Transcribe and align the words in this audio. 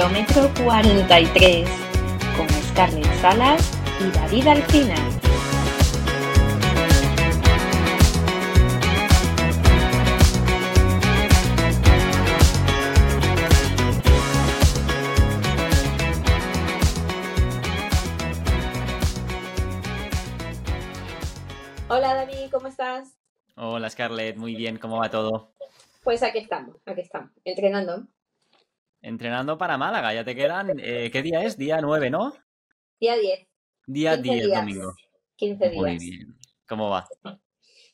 Kilómetro 0.00 0.50
43 0.64 1.68
con 2.34 2.48
Scarlett 2.48 3.20
Salas 3.20 3.70
y 4.00 4.10
David 4.10 4.46
Alcina. 4.46 4.94
Hola 21.88 22.14
David, 22.14 22.50
¿cómo 22.50 22.68
estás? 22.68 23.18
Hola 23.56 23.90
Scarlett, 23.90 24.38
muy 24.38 24.54
bien, 24.54 24.78
¿cómo 24.78 24.98
va 24.98 25.10
todo? 25.10 25.52
Pues 26.02 26.22
aquí 26.22 26.38
estamos, 26.38 26.78
aquí 26.86 27.02
estamos, 27.02 27.32
entrenando. 27.44 28.06
Entrenando 29.02 29.56
para 29.56 29.78
Málaga, 29.78 30.12
ya 30.12 30.24
te 30.24 30.34
quedan. 30.34 30.78
eh, 30.78 31.10
¿Qué 31.10 31.22
día 31.22 31.42
es? 31.42 31.56
Día 31.56 31.80
9, 31.80 32.10
¿no? 32.10 32.34
Día 33.00 33.16
10. 33.16 33.48
Día 33.86 34.16
15 34.16 34.22
10, 34.22 34.44
días. 34.46 34.58
domingo. 34.60 34.94
15 35.36 35.68
días. 35.70 35.82
Muy 35.82 35.98
bien. 35.98 36.38
¿Cómo 36.68 36.90
va? 36.90 37.08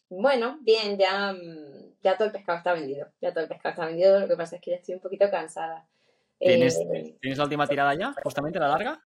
Bueno, 0.09 0.59
bien, 0.63 0.99
ya, 0.99 1.33
mm, 1.33 1.95
ya 2.03 2.17
todo 2.17 2.27
el 2.27 2.33
pescado 2.33 2.59
está 2.59 2.73
vendido. 2.73 3.09
Ya 3.21 3.33
todo 3.33 3.43
el 3.45 3.49
pescado 3.49 3.71
está 3.73 3.87
vendido, 3.87 4.21
lo 4.21 4.29
que 4.29 4.37
pasa 4.37 4.57
es 4.57 4.63
que 4.63 4.71
ya 4.73 4.77
estoy 4.77 4.95
un 4.97 5.01
poquito 5.01 5.31
cansada. 5.31 5.89
¿Tienes, 6.39 6.77
Eh, 6.79 7.17
¿Tienes 7.21 7.39
la 7.39 7.45
última 7.45 7.67
tirada 7.67 7.95
ya? 7.95 8.13
¿Justamente 8.23 8.59
la 8.59 8.69
larga? 8.69 9.03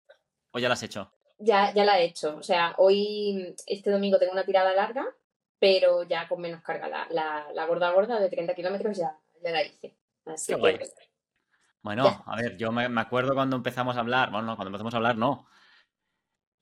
¿O 0.52 0.58
ya 0.58 0.68
la 0.68 0.74
has 0.74 0.82
hecho? 0.82 1.10
ya, 1.38 1.72
ya 1.72 1.84
la 1.84 1.98
he 2.00 2.04
hecho. 2.04 2.36
O 2.36 2.42
sea, 2.42 2.74
hoy, 2.78 3.54
este 3.66 3.90
domingo 3.90 4.18
tengo 4.18 4.32
una 4.32 4.44
tirada 4.44 4.74
larga, 4.74 5.06
pero 5.58 6.02
ya 6.02 6.28
con 6.28 6.40
menos 6.40 6.62
carga. 6.62 6.88
La, 6.88 7.06
la, 7.10 7.46
la 7.54 7.66
gorda 7.66 7.90
gorda 7.92 8.20
de 8.20 8.28
30 8.28 8.54
kilómetros 8.54 8.96
ya, 8.98 9.16
ya 9.42 9.50
la 9.50 9.62
hice. 9.64 9.96
Así 10.26 10.48
Qué 10.48 10.54
que, 10.54 10.60
guay. 10.60 10.78
Bueno, 11.82 12.04
Ya. 12.04 12.22
a 12.26 12.36
ver, 12.36 12.56
yo 12.56 12.72
me, 12.72 12.88
me 12.88 13.00
acuerdo 13.00 13.34
cuando 13.34 13.56
empezamos 13.56 13.96
a 13.96 14.00
hablar. 14.00 14.30
Bueno, 14.30 14.46
no, 14.46 14.56
cuando 14.56 14.68
empezamos 14.70 14.94
a 14.94 14.98
hablar, 14.98 15.16
no. 15.18 15.46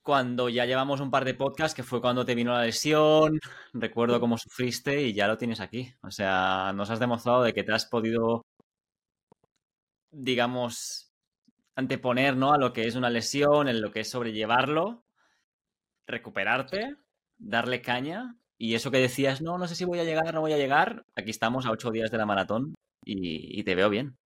Cuando 0.03 0.49
ya 0.49 0.65
llevamos 0.65 1.01
un 1.01 1.11
par 1.11 1.23
de 1.25 1.33
podcasts, 1.35 1.75
que 1.75 1.83
fue 1.83 2.01
cuando 2.01 2.25
te 2.25 2.33
vino 2.35 2.53
la 2.53 2.63
lesión, 2.63 3.39
recuerdo 3.73 4.19
cómo 4.19 4.37
sufriste 4.37 5.01
y 5.03 5.13
ya 5.13 5.27
lo 5.27 5.37
tienes 5.37 5.59
aquí. 5.59 5.93
O 6.01 6.09
sea, 6.11 6.71
nos 6.73 6.89
has 6.89 6.99
demostrado 6.99 7.43
de 7.43 7.53
que 7.53 7.63
te 7.63 7.73
has 7.73 7.85
podido, 7.85 8.43
digamos, 10.11 11.11
anteponer, 11.75 12.35
¿no? 12.37 12.53
A 12.53 12.57
lo 12.57 12.73
que 12.73 12.87
es 12.87 12.95
una 12.95 13.09
lesión, 13.09 13.67
en 13.67 13.81
lo 13.81 13.91
que 13.91 14.01
es 14.01 14.09
sobrellevarlo, 14.09 15.03
recuperarte, 16.07 16.95
darle 17.37 17.81
caña. 17.81 18.35
Y 18.57 18.75
eso 18.75 18.91
que 18.91 18.97
decías, 18.99 19.41
no, 19.41 19.57
no 19.57 19.67
sé 19.67 19.75
si 19.75 19.85
voy 19.85 19.99
a 19.99 20.03
llegar, 20.03 20.33
no 20.33 20.41
voy 20.41 20.53
a 20.53 20.57
llegar. 20.57 21.05
Aquí 21.15 21.29
estamos 21.31 21.65
a 21.65 21.71
ocho 21.71 21.91
días 21.91 22.11
de 22.11 22.17
la 22.17 22.25
maratón 22.25 22.75
y, 23.05 23.59
y 23.59 23.63
te 23.63 23.75
veo 23.75 23.89
bien. 23.89 24.17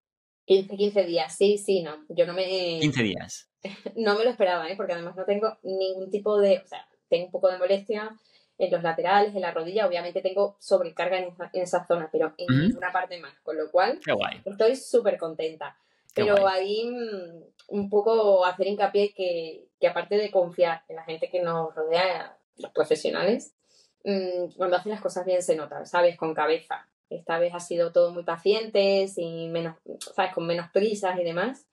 15, 0.46 0.76
15 0.78 1.04
días, 1.06 1.36
sí, 1.36 1.58
sí, 1.58 1.82
no. 1.84 2.06
Yo 2.10 2.26
no 2.26 2.34
me... 2.34 2.80
15 2.82 3.04
días. 3.04 3.50
No 3.96 4.18
me 4.18 4.26
lo 4.26 4.30
esperaba, 4.30 4.68
¿eh? 4.70 4.76
porque 4.76 4.92
además 4.94 5.16
no 5.16 5.24
tengo 5.24 5.58
ningún 5.64 6.10
tipo 6.12 6.38
de, 6.38 6.58
o 6.60 6.68
sea, 6.68 6.86
tengo 7.08 7.28
un 7.28 7.32
poco 7.32 7.50
de 7.50 7.58
molestia 7.58 8.12
en 8.58 8.72
los 8.72 8.84
laterales, 8.84 9.34
en 9.34 9.42
la 9.42 9.52
rodilla, 9.52 9.88
obviamente 9.88 10.22
tengo 10.22 10.58
sobrecarga 10.60 11.18
en 11.20 11.30
esa, 11.30 11.50
en 11.54 11.62
esa 11.62 11.88
zona, 11.88 12.10
pero 12.12 12.34
en 12.38 12.54
Ujú. 12.54 12.64
ninguna 12.68 12.92
parte 12.92 13.20
más, 13.20 13.34
con 13.42 13.56
lo 13.58 13.72
cual 13.72 14.00
Qué 14.06 14.12
guay. 14.12 14.42
estoy 14.44 14.76
súper 14.76 15.18
contenta. 15.18 15.78
Qué 16.14 16.24
Pero 16.24 16.42
guay. 16.42 16.54
ahí 16.60 16.86
mm, 16.88 17.44
un 17.70 17.90
poco 17.90 18.44
hacer 18.46 18.68
hincapié 18.68 19.14
que, 19.14 19.70
que 19.80 19.88
aparte 19.88 20.18
de 20.18 20.30
confiar 20.30 20.84
en 20.90 20.98
la 20.98 21.04
gente 21.04 21.30
que 21.30 21.42
nos 21.42 21.74
rodea, 21.74 22.38
los 22.58 22.72
profesionales, 22.72 23.56
mm, 24.04 24.56
cuando 24.58 24.76
hacen 24.76 24.92
las 24.92 25.02
cosas 25.02 25.26
bien 25.26 25.42
se 25.42 25.56
nota, 25.56 25.86
¿sabes? 25.86 26.18
Con 26.18 26.34
cabeza. 26.34 26.86
Esta 27.18 27.40
vez 27.40 27.54
ha 27.54 27.60
sido 27.60 27.92
todo 27.92 28.12
muy 28.12 28.24
paciente, 28.24 29.08
sin 29.08 29.52
menos, 29.52 29.76
¿sabes? 30.16 30.34
Con 30.34 30.46
menos 30.48 30.70
prisas 30.72 31.20
y 31.20 31.24
demás. 31.24 31.68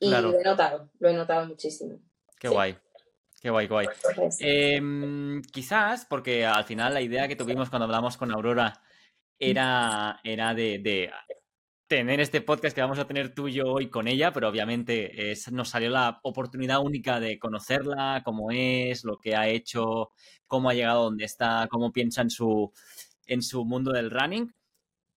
Y 0.00 0.08
Claro. 0.08 0.32
lo 0.32 0.40
he 0.40 0.42
notado, 0.44 0.90
lo 0.98 1.08
he 1.08 1.12
notado 1.14 1.46
muchísimo. 1.46 1.98
Qué 2.38 2.48
Sí. 2.48 2.54
guay. 2.54 2.76
Qué 3.40 3.50
guay, 3.50 3.66
guay. 3.66 3.86
Em, 4.40 5.42
quizás, 5.42 6.06
porque 6.06 6.46
al 6.46 6.64
final 6.64 6.94
la 6.94 7.00
idea 7.02 7.28
que 7.28 7.36
tuvimos 7.36 7.68
cuando 7.70 7.84
hablamos 7.84 8.16
con 8.16 8.30
Aurora 8.32 8.80
era, 9.38 10.20
era 10.24 10.54
de, 10.54 10.78
de 10.78 11.10
tener 11.86 12.20
este 12.20 12.40
podcast 12.40 12.74
que 12.74 12.80
vamos 12.80 12.98
a 12.98 13.06
tener 13.06 13.34
tú 13.34 13.46
y 13.48 13.52
yo 13.54 13.64
hoy 13.66 13.90
con 13.90 14.08
ella, 14.08 14.32
pero 14.32 14.48
obviamente 14.48 15.30
es- 15.30 15.52
nos 15.52 15.68
salió 15.68 15.90
la 15.90 16.18
oportunidad 16.22 16.80
única 16.80 17.20
de 17.20 17.38
conocerla, 17.38 18.22
cómo 18.24 18.50
es, 18.50 19.04
lo 19.04 19.18
que 19.18 19.36
ha 19.36 19.48
hecho, 19.48 20.10
cómo 20.46 20.70
ha 20.70 20.74
llegado 20.74 21.04
donde 21.04 21.24
está, 21.26 21.68
cómo 21.70 21.92
piensa 21.92 22.22
en 22.22 22.30
su, 22.30 22.72
en 23.26 23.42
su 23.42 23.64
mundo 23.66 23.92
del 23.92 24.10
running. 24.10 24.50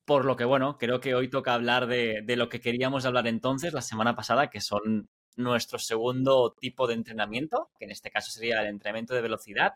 Por 0.07 0.23
lo 0.23 0.37
que, 0.37 0.45
bueno, 0.45 0.77
creo 0.77 1.01
que 1.01 1.15
hoy 1.15 1.29
toca 1.29 1.53
hablar 1.53 1.85
de, 1.85 2.23
lo 2.37 2.47
que 2.47 2.61
queríamos 2.61 3.03
hablar 3.05 3.27
entonces 3.27 3.73
la 3.73 3.81
semana 3.81 4.15
pasada, 4.15 4.49
que 4.49 4.61
son 4.61 5.09
nuestro 5.35 5.79
segundo 5.79 6.55
tipo 6.57 6.87
de 6.87 6.93
entrenamiento, 6.93 7.71
que 7.77 7.83
en 7.83 7.91
este 7.91 8.09
caso 8.09 8.31
sería 8.31 8.61
el 8.61 8.67
entrenamiento 8.67 9.13
de 9.13 9.21
velocidad. 9.21 9.73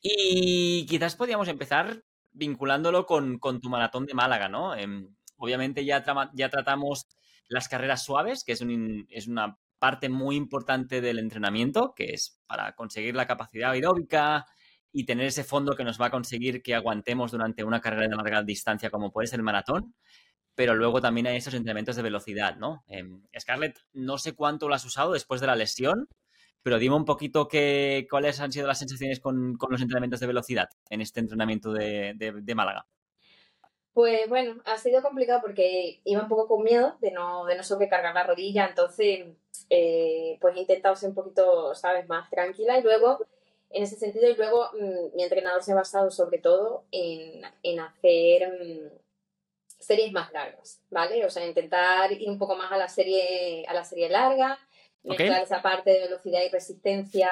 Y 0.00 0.86
quizás 0.86 1.16
podríamos 1.16 1.48
empezar 1.48 2.04
vinculándolo 2.30 3.04
con, 3.04 3.40
tu 3.40 3.68
maratón 3.68 4.06
de 4.06 4.14
Málaga, 4.14 4.48
¿no? 4.48 4.76
Em, 4.76 5.12
obviamente 5.36 5.84
ya, 5.84 6.04
ya 6.34 6.48
tratamos 6.48 7.08
las 7.48 7.68
carreras 7.68 8.04
suaves, 8.04 8.44
que 8.44 8.52
es 8.52 9.26
una 9.26 9.58
parte 9.80 10.08
muy 10.08 10.36
importante 10.36 11.00
del 11.00 11.18
entrenamiento, 11.18 11.94
que 11.96 12.10
es 12.14 12.40
para 12.46 12.76
conseguir 12.76 13.16
la 13.16 13.26
capacidad 13.26 13.72
aeróbica 13.72 14.46
y 14.92 15.04
tener 15.06 15.26
ese 15.26 15.44
fondo 15.44 15.74
que 15.76 15.84
nos 15.84 16.00
va 16.00 16.06
a 16.06 16.10
conseguir 16.10 16.62
que 16.62 16.74
aguantemos 16.74 17.32
durante 17.32 17.64
una 17.64 17.80
carrera 17.80 18.08
de 18.08 18.16
larga 18.16 18.42
distancia 18.42 18.90
como 18.90 19.10
puede 19.12 19.26
ser 19.28 19.38
el 19.40 19.44
maratón. 19.44 19.94
Pero 20.54 20.74
luego 20.74 21.00
también 21.00 21.26
hay 21.26 21.36
esos 21.38 21.54
entrenamientos 21.54 21.96
de 21.96 22.02
velocidad, 22.02 22.56
¿no? 22.56 22.84
Em, 22.88 23.22
Scarlett, 23.38 23.78
no 23.94 24.18
sé 24.18 24.34
cuánto 24.34 24.68
lo 24.68 24.74
has 24.74 24.84
usado 24.84 25.12
después 25.14 25.40
de 25.40 25.46
la 25.46 25.56
lesión, 25.56 26.08
pero 26.62 26.78
dime 26.78 26.96
un 26.96 27.04
poquito 27.06 27.48
qué, 27.48 28.06
cuáles 28.10 28.40
han 28.40 28.52
sido 28.52 28.66
las 28.68 28.78
sensaciones 28.78 29.20
con, 29.20 29.56
con 29.56 29.72
los 29.72 29.80
entrenamientos 29.82 30.20
de 30.20 30.26
velocidad 30.28 30.68
en 30.90 31.00
este 31.00 31.20
entrenamiento 31.20 31.72
de, 31.72 32.14
de- 32.16 32.32
de 32.42 32.54
Málaga. 32.54 32.86
Pues 33.94 34.26
bueno, 34.28 34.62
ha 34.64 34.78
sido 34.78 35.02
complicado 35.02 35.40
porque 35.42 36.00
iba 36.04 36.22
un 36.22 36.28
poco 36.28 36.48
con 36.48 36.62
miedo 36.64 36.96
de 37.00 37.10
no, 37.10 37.44
de 37.44 37.56
no 37.56 37.62
sobrecargar 37.62 38.14
la 38.14 38.24
rodilla, 38.24 38.66
entonces 38.66 39.26
eh, 39.68 40.38
pues 40.40 40.56
he 40.56 40.60
intentado 40.60 40.96
ser 40.96 41.10
un 41.10 41.14
poquito, 41.14 41.74
¿sabes?, 41.74 42.08
más 42.08 42.30
tranquila 42.30 42.78
y 42.78 42.82
luego, 42.82 43.26
en 43.72 43.82
ese 43.82 43.96
sentido, 43.96 44.28
y 44.28 44.36
luego 44.36 44.70
mm, 44.72 45.16
mi 45.16 45.22
entrenador 45.22 45.62
se 45.62 45.72
ha 45.72 45.76
basado 45.76 46.10
sobre 46.10 46.38
todo 46.38 46.84
en, 46.90 47.42
en 47.62 47.80
hacer 47.80 48.48
mm, 48.48 48.98
series 49.78 50.12
más 50.12 50.32
largas, 50.32 50.80
¿vale? 50.90 51.24
O 51.24 51.30
sea, 51.30 51.46
intentar 51.46 52.12
ir 52.12 52.28
un 52.28 52.38
poco 52.38 52.56
más 52.56 52.70
a 52.72 52.76
la 52.76 52.88
serie, 52.88 53.64
a 53.66 53.74
la 53.74 53.84
serie 53.84 54.08
larga, 54.08 54.58
Ok. 55.04 55.18
mezclar 55.18 55.42
esa 55.42 55.62
parte 55.62 55.90
de 55.90 56.00
velocidad 56.00 56.40
y 56.42 56.48
resistencia 56.48 57.30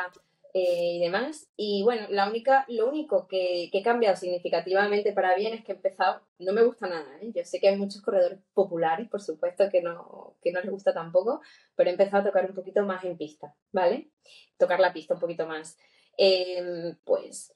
eh, 0.53 0.97
y 0.97 1.01
demás. 1.01 1.49
Y 1.57 1.83
bueno, 1.85 2.09
la 2.11 2.29
única, 2.29 2.65
lo 2.69 2.89
único 2.89 3.29
que, 3.29 3.69
que 3.71 3.79
he 3.79 3.83
cambiado 3.83 4.17
significativamente 4.17 5.13
para 5.13 5.37
bien 5.37 5.55
es 5.55 5.65
que 5.65 5.71
he 5.73 5.77
empezado, 5.77 6.23
no 6.41 6.53
me 6.53 6.65
gusta 6.65 6.89
nada, 6.89 7.07
¿eh? 7.23 7.31
yo 7.33 7.45
sé 7.45 7.61
que 7.61 7.69
hay 7.69 7.77
muchos 7.77 8.03
corredores 8.03 8.41
populares, 8.53 9.09
por 9.09 9.23
supuesto, 9.23 9.69
que 9.71 9.81
no, 9.81 10.37
que 10.43 10.51
no 10.51 10.61
les 10.61 10.71
gusta 10.71 10.93
tampoco, 10.93 11.41
pero 11.77 11.89
he 11.89 11.93
empezado 11.93 12.23
a 12.23 12.27
tocar 12.27 12.47
un 12.47 12.57
poquito 12.57 12.83
más 12.83 13.05
en 13.05 13.17
pista, 13.17 13.55
¿vale? 13.71 14.11
Tocar 14.59 14.81
la 14.81 14.93
pista 14.93 15.15
un 15.15 15.21
poquito 15.21 15.47
más. 15.47 15.79
Eh, 16.23 16.95
pues 17.05 17.55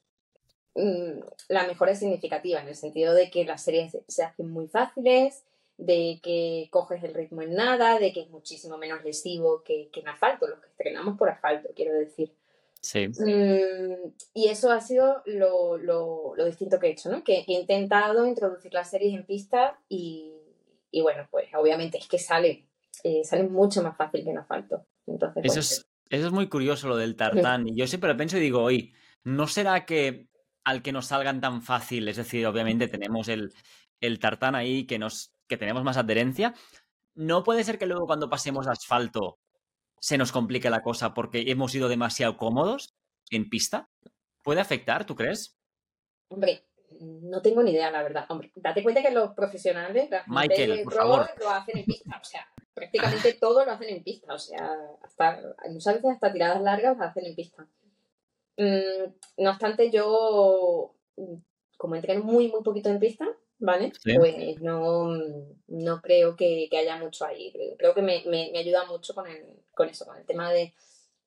mm, 0.73 1.19
la 1.49 1.67
mejora 1.67 1.91
es 1.91 1.99
significativa 1.99 2.59
en 2.61 2.67
el 2.67 2.75
sentido 2.75 3.13
de 3.13 3.29
que 3.29 3.45
las 3.45 3.63
series 3.63 3.95
se- 4.07 4.23
hacen 4.23 4.49
muy 4.49 4.67
fáciles, 4.67 5.43
de 5.77 6.19
que 6.23 6.67
coges 6.71 7.03
el 7.03 7.13
ritmo 7.13 7.41
en 7.43 7.53
nada, 7.53 7.99
de 7.99 8.11
que 8.11 8.21
es 8.21 8.29
muchísimo 8.29 8.77
menos 8.77 9.03
lesivo 9.03 9.61
que, 9.63 9.89
que 9.91 9.99
en 9.99 10.07
asfalto, 10.07 10.47
los 10.47 10.59
que 10.59 10.67
estrenamos 10.69 11.15
por 11.17 11.29
asfalto, 11.29 11.69
quiero 11.75 11.93
decir. 11.93 12.33
Sí. 12.81 13.07
Mm, 13.07 14.13
y 14.33 14.47
eso 14.47 14.71
ha 14.71 14.81
sido 14.81 15.21
lo, 15.25 15.77
lo- 15.77 16.33
lo 16.35 16.45
distinto 16.45 16.79
que 16.79 16.87
he 16.87 16.91
hecho, 16.91 17.09
¿no? 17.09 17.23
Que 17.23 17.43
he 17.47 17.53
intentado 17.53 18.25
introducir 18.25 18.73
las 18.73 18.89
series 18.89 19.13
en 19.13 19.25
pista 19.25 19.79
y, 19.89 20.33
y 20.91 21.01
bueno, 21.01 21.27
pues 21.29 21.49
obviamente 21.55 21.97
es 21.99 22.07
que 22.07 22.17
sale, 22.19 22.67
eh, 23.03 23.23
sale 23.23 23.43
mucho 23.43 23.83
más 23.83 23.95
fácil 23.95 24.23
que 24.23 24.31
en 24.31 24.37
asfalto. 24.39 24.85
Entonces, 25.07 25.43
Eso 25.43 25.47
bueno, 25.53 25.59
es, 25.61 25.85
eso 26.09 26.27
es 26.27 26.31
muy 26.31 26.47
curioso 26.47 26.87
lo 26.87 26.97
del 26.97 27.15
tartán. 27.55 27.67
Y 27.67 27.75
yo 27.75 27.87
siempre 27.87 28.09
lo 28.09 28.17
pienso 28.17 28.37
y 28.37 28.41
digo, 28.41 28.63
oye, 28.63 28.93
¿no 29.23 29.47
será 29.47 29.85
que 29.85 30.27
al 30.63 30.81
que 30.81 30.91
nos 30.91 31.07
salgan 31.07 31.41
tan 31.41 31.61
fácil, 31.61 32.07
es 32.07 32.17
decir, 32.17 32.45
obviamente 32.47 32.87
tenemos 32.87 33.27
el, 33.27 33.53
el 34.01 34.19
tartán 34.19 34.55
ahí 34.55 34.87
que 34.87 34.97
nos 34.97 35.35
que 35.47 35.57
tenemos 35.57 35.83
más 35.83 35.97
adherencia, 35.97 36.53
¿no 37.13 37.43
puede 37.43 37.63
ser 37.63 37.77
que 37.77 37.85
luego 37.85 38.07
cuando 38.07 38.29
pasemos 38.29 38.67
asfalto 38.67 39.39
se 39.99 40.17
nos 40.17 40.31
complique 40.31 40.69
la 40.69 40.81
cosa 40.81 41.13
porque 41.13 41.45
hemos 41.47 41.71
sido 41.71 41.87
demasiado 41.87 42.35
cómodos 42.37 42.95
en 43.29 43.49
pista? 43.49 43.89
¿Puede 44.43 44.61
afectar, 44.61 45.05
tú 45.05 45.15
crees? 45.15 45.57
Hombre, 46.29 46.67
no 46.99 47.41
tengo 47.41 47.63
ni 47.63 47.71
idea, 47.71 47.91
la 47.91 48.03
verdad. 48.03 48.25
Hombre, 48.29 48.51
date 48.55 48.83
cuenta 48.83 49.01
que 49.01 49.11
los 49.11 49.33
profesionales, 49.33 50.09
Michael, 50.27 50.81
por 50.83 50.93
favor. 50.93 51.29
lo 51.39 51.49
hacen 51.49 51.77
en 51.77 51.85
pista. 51.85 52.19
O 52.19 52.23
sea, 52.23 52.47
prácticamente 52.75 53.33
todo 53.33 53.65
lo 53.65 53.71
hacen 53.71 53.89
en 53.89 54.03
pista. 54.03 54.33
O 54.33 54.37
sea, 54.37 54.77
hasta, 55.01 55.41
muchas 55.69 55.95
veces 55.95 56.11
hasta 56.11 56.31
tiradas 56.31 56.61
largas 56.61 56.97
las 56.97 57.09
hacen 57.09 57.25
en 57.25 57.35
pista. 57.35 57.67
Mm, 58.57 59.11
no 59.37 59.49
obstante, 59.49 59.89
yo, 59.89 60.93
mm, 61.15 61.35
como 61.77 61.95
entreno 61.95 62.23
muy, 62.23 62.49
muy 62.49 62.61
poquito 62.61 62.89
en 62.89 62.99
pista, 62.99 63.25
¿vale? 63.57 63.91
Pues 64.03 64.61
no, 64.61 65.09
no 65.67 66.01
creo 66.01 66.35
que, 66.35 66.69
haya 66.77 66.97
mucho 66.97 67.25
ahí. 67.25 67.51
Creo 67.79 67.95
que 67.95 68.01
me, 68.01 68.57
ayuda 68.57 68.85
mucho 68.85 69.15
con, 69.15 69.27
el, 69.27 69.45
con 69.73 69.89
eso, 69.89 70.05
con 70.05 70.17
el 70.17 70.25
tema 70.25 70.51
de, 70.51 70.73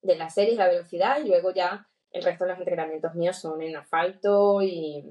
de 0.01 0.15
la 0.15 0.29
serie, 0.29 0.55
la 0.55 0.69
velocidad 0.69 1.19
y 1.19 1.27
luego 1.27 1.51
ya 1.51 1.87
el 2.11 2.23
resto 2.23 2.45
de 2.45 2.51
los 2.51 2.59
entrenamientos 2.59 3.13
míos 3.15 3.37
son 3.37 3.61
en 3.61 3.75
asfalto 3.75 4.61
y, 4.61 5.03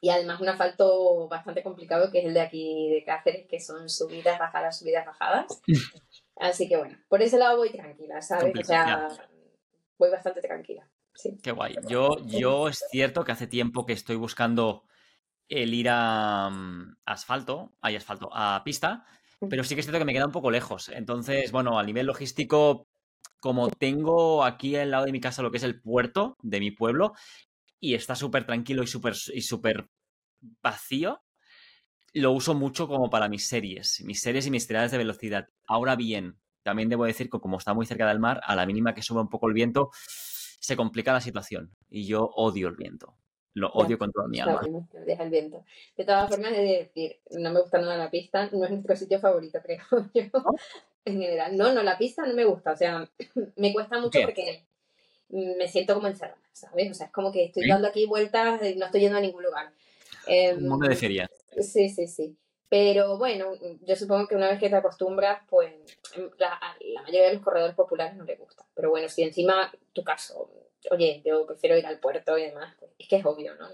y 0.00 0.10
además 0.10 0.40
un 0.40 0.48
asfalto 0.48 1.28
bastante 1.28 1.62
complicado 1.62 2.10
que 2.10 2.20
es 2.20 2.26
el 2.26 2.34
de 2.34 2.40
aquí 2.40 2.90
de 2.90 3.04
Cáceres, 3.04 3.46
que 3.48 3.60
son 3.60 3.88
subidas, 3.88 4.38
bajadas, 4.38 4.78
subidas, 4.78 5.04
bajadas. 5.06 5.60
Así 6.36 6.68
que 6.68 6.76
bueno, 6.76 6.96
por 7.08 7.20
ese 7.20 7.38
lado 7.38 7.58
voy 7.58 7.70
tranquila, 7.70 8.22
¿sabes? 8.22 8.54
O 8.58 8.64
sea, 8.64 9.08
voy 9.98 10.10
bastante 10.10 10.40
tranquila. 10.40 10.88
Sí. 11.14 11.36
Qué 11.42 11.50
guay. 11.50 11.74
Yo, 11.88 12.10
yo 12.26 12.68
es 12.68 12.84
cierto 12.90 13.24
que 13.24 13.32
hace 13.32 13.48
tiempo 13.48 13.84
que 13.84 13.92
estoy 13.92 14.14
buscando 14.14 14.84
el 15.48 15.74
ir 15.74 15.88
a 15.90 16.48
mm, 16.50 16.98
asfalto, 17.06 17.72
hay 17.80 17.96
asfalto, 17.96 18.30
a 18.32 18.62
pista, 18.64 19.04
pero 19.50 19.64
sí 19.64 19.74
que 19.74 19.80
es 19.80 19.86
cierto 19.86 19.98
que 19.98 20.04
me 20.04 20.12
queda 20.12 20.26
un 20.26 20.32
poco 20.32 20.52
lejos. 20.52 20.90
Entonces, 20.90 21.50
bueno, 21.50 21.76
a 21.76 21.82
nivel 21.82 22.06
logístico, 22.06 22.86
como 23.40 23.68
tengo 23.68 24.44
aquí 24.44 24.76
al 24.76 24.92
lado 24.92 25.06
de 25.06 25.12
mi 25.12 25.20
casa 25.20 25.42
lo 25.42 25.50
que 25.50 25.56
es 25.56 25.62
el 25.64 25.80
puerto 25.80 26.36
de 26.42 26.60
mi 26.60 26.70
pueblo 26.70 27.14
y 27.80 27.94
está 27.94 28.14
súper 28.14 28.46
tranquilo 28.46 28.82
y 28.82 28.86
súper 28.86 29.14
y 29.32 29.42
vacío, 30.62 31.22
lo 32.14 32.32
uso 32.32 32.54
mucho 32.54 32.88
como 32.88 33.10
para 33.10 33.28
mis 33.28 33.48
series, 33.48 34.02
mis 34.04 34.20
series 34.20 34.46
y 34.46 34.50
mis 34.50 34.66
tiradas 34.66 34.90
de 34.90 34.98
velocidad. 34.98 35.48
Ahora 35.66 35.96
bien, 35.96 36.38
también 36.62 36.88
debo 36.88 37.04
decir 37.04 37.28
que 37.30 37.38
como 37.38 37.58
está 37.58 37.74
muy 37.74 37.86
cerca 37.86 38.08
del 38.08 38.18
mar, 38.18 38.40
a 38.44 38.56
la 38.56 38.66
mínima 38.66 38.94
que 38.94 39.02
sube 39.02 39.20
un 39.20 39.28
poco 39.28 39.48
el 39.48 39.54
viento, 39.54 39.90
se 40.60 40.76
complica 40.76 41.12
la 41.12 41.20
situación 41.20 41.74
y 41.88 42.06
yo 42.06 42.24
odio 42.34 42.68
el 42.68 42.76
viento. 42.76 43.16
Lo 43.54 43.70
odio 43.70 43.98
con 43.98 44.12
toda 44.12 44.28
mi 44.28 44.38
alma. 44.38 44.60
deja 45.04 45.24
el 45.24 45.30
viento. 45.30 45.64
De 45.96 46.04
todas 46.04 46.28
formas, 46.28 46.52
he 46.52 46.62
de 46.62 46.78
decir, 46.78 47.16
no 47.30 47.50
me 47.50 47.60
gusta 47.60 47.80
nada 47.80 47.96
la 47.96 48.10
pista, 48.10 48.48
no 48.52 48.64
es 48.64 48.70
nuestro 48.70 48.94
sitio 48.94 49.18
favorito, 49.18 49.58
creo 49.64 49.80
yo, 50.14 50.22
en 51.04 51.20
general. 51.20 51.56
No, 51.56 51.72
no, 51.72 51.82
la 51.82 51.98
pista 51.98 52.24
no 52.24 52.34
me 52.34 52.44
gusta, 52.44 52.72
o 52.72 52.76
sea, 52.76 53.10
me 53.56 53.72
cuesta 53.72 53.98
mucho 53.98 54.20
porque 54.22 54.67
me 55.28 55.68
siento 55.68 55.94
como 55.94 56.06
encerrada, 56.06 56.40
¿sabes? 56.52 56.90
O 56.90 56.94
sea, 56.94 57.06
es 57.06 57.12
como 57.12 57.32
que 57.32 57.44
estoy 57.44 57.68
dando 57.68 57.88
aquí 57.88 58.06
vueltas 58.06 58.62
y 58.62 58.76
no 58.76 58.86
estoy 58.86 59.02
yendo 59.02 59.18
a 59.18 59.20
ningún 59.20 59.42
lugar. 59.42 59.72
no 60.58 60.78
me 60.78 60.88
dejaría. 60.88 61.28
Sí, 61.60 61.88
sí, 61.88 62.06
sí. 62.06 62.36
Pero 62.68 63.16
bueno, 63.16 63.52
yo 63.82 63.96
supongo 63.96 64.26
que 64.26 64.36
una 64.36 64.48
vez 64.48 64.60
que 64.60 64.68
te 64.68 64.76
acostumbras, 64.76 65.40
pues 65.48 65.72
la, 66.38 66.58
la 66.80 67.02
mayoría 67.02 67.28
de 67.28 67.34
los 67.34 67.42
corredores 67.42 67.74
populares 67.74 68.14
no 68.16 68.24
les 68.24 68.38
gusta. 68.38 68.66
Pero 68.74 68.90
bueno, 68.90 69.08
si 69.08 69.22
encima 69.22 69.72
tu 69.94 70.04
caso, 70.04 70.50
oye, 70.90 71.22
yo 71.24 71.46
prefiero 71.46 71.78
ir 71.78 71.86
al 71.86 71.98
puerto 71.98 72.36
y 72.36 72.42
demás, 72.44 72.74
pues 72.78 72.92
es 72.98 73.08
que 73.08 73.16
es 73.16 73.24
obvio, 73.24 73.54
¿no? 73.54 73.68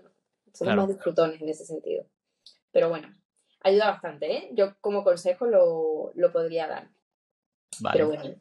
Somos 0.53 0.77
más 0.77 0.89
disfrutones 0.89 1.43
en 1.43 1.49
ese 1.49 1.67
sentido. 1.67 2.05
Pero 2.71 2.89
bueno, 2.89 3.13
ayuda 3.61 3.91
bastante, 3.91 4.33
¿eh? 4.33 4.51
Yo 4.53 4.75
como 4.81 5.03
consejo 5.03 5.47
lo, 5.47 6.13
lo 6.15 6.33
podría 6.33 6.69
dar. 6.69 6.89
Vale. 7.81 7.95
Pero 7.95 8.09
bueno. 8.09 8.37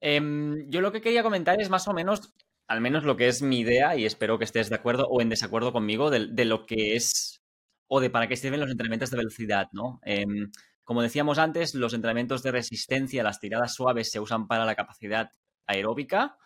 Em, 0.00 0.68
yo 0.70 0.80
lo 0.80 0.92
que 0.92 1.00
quería 1.00 1.22
comentar 1.22 1.60
es 1.60 1.70
más 1.70 1.86
o 1.88 1.92
menos, 1.92 2.32
al 2.66 2.80
menos 2.80 3.04
lo 3.04 3.16
que 3.16 3.28
es 3.28 3.42
mi 3.42 3.60
idea, 3.60 3.96
y 3.96 4.04
espero 4.06 4.38
que 4.38 4.44
estés 4.44 4.70
de 4.70 4.76
acuerdo 4.76 5.06
o 5.08 5.20
en 5.20 5.28
desacuerdo 5.28 5.72
conmigo, 5.72 6.10
de, 6.10 6.44
lo 6.44 6.66
que 6.66 6.96
es 6.96 7.42
o 7.88 8.00
de 8.00 8.10
para 8.10 8.28
qué 8.28 8.36
sirven 8.36 8.60
los 8.60 8.70
entrenamientos 8.70 9.10
de 9.10 9.16
velocidad, 9.18 9.68
¿no? 9.72 10.00
Em, 10.04 10.50
como 10.84 11.02
decíamos 11.02 11.38
antes, 11.38 11.74
los 11.74 11.94
entrenamientos 11.94 12.42
de 12.42 12.52
resistencia, 12.52 13.22
las 13.22 13.40
tiradas 13.40 13.74
suaves 13.74 14.10
se 14.10 14.20
usan 14.20 14.46
para 14.48 14.64
la 14.64 14.74
capacidad 14.74 15.30
aeróbica 15.66 16.36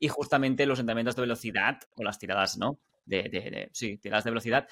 y 0.00 0.08
justamente 0.08 0.66
los 0.66 0.80
entrenamientos 0.80 1.16
de 1.16 1.22
velocidad 1.22 1.78
o 1.96 2.02
las 2.02 2.18
tiradas, 2.18 2.56
¿no? 2.58 2.78
De, 3.04 3.68
sí, 3.72 3.98
tiradas 3.98 4.24
de 4.24 4.30
velocidad 4.30 4.66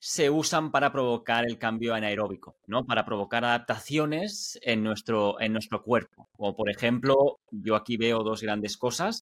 se 0.00 0.30
usan 0.30 0.70
para 0.70 0.92
provocar 0.92 1.44
el 1.44 1.58
cambio 1.58 1.94
anaeróbico, 1.94 2.56
¿no? 2.66 2.84
Para 2.86 3.04
provocar 3.04 3.44
adaptaciones 3.44 4.58
en 4.62 4.82
nuestro, 4.82 5.40
en 5.40 5.52
nuestro 5.52 5.82
cuerpo. 5.82 6.28
Como 6.36 6.54
por 6.54 6.70
ejemplo, 6.70 7.40
yo 7.50 7.74
aquí 7.74 7.96
veo 7.96 8.22
dos 8.22 8.42
grandes 8.42 8.76
cosas. 8.76 9.26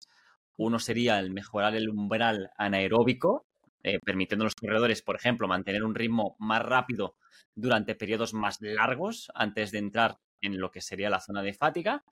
Uno 0.56 0.78
sería 0.78 1.18
el 1.18 1.30
mejorar 1.30 1.74
el 1.74 1.88
umbral 1.88 2.50
anaeróbico, 2.56 3.46
eh, 3.82 3.98
permitiendo 3.98 4.44
a 4.44 4.46
los 4.46 4.54
corredores, 4.54 5.02
por 5.02 5.16
ejemplo, 5.16 5.48
mantener 5.48 5.82
un 5.82 5.94
ritmo 5.94 6.36
más 6.38 6.62
rápido 6.62 7.16
durante 7.54 7.94
periodos 7.94 8.34
más 8.34 8.58
largos 8.60 9.30
antes 9.34 9.72
de 9.72 9.78
entrar 9.78 10.18
en 10.40 10.58
lo 10.60 10.70
que 10.70 10.80
sería 10.80 11.10
la 11.10 11.20
zona 11.20 11.42
de 11.42 11.52
fatiga 11.52 12.04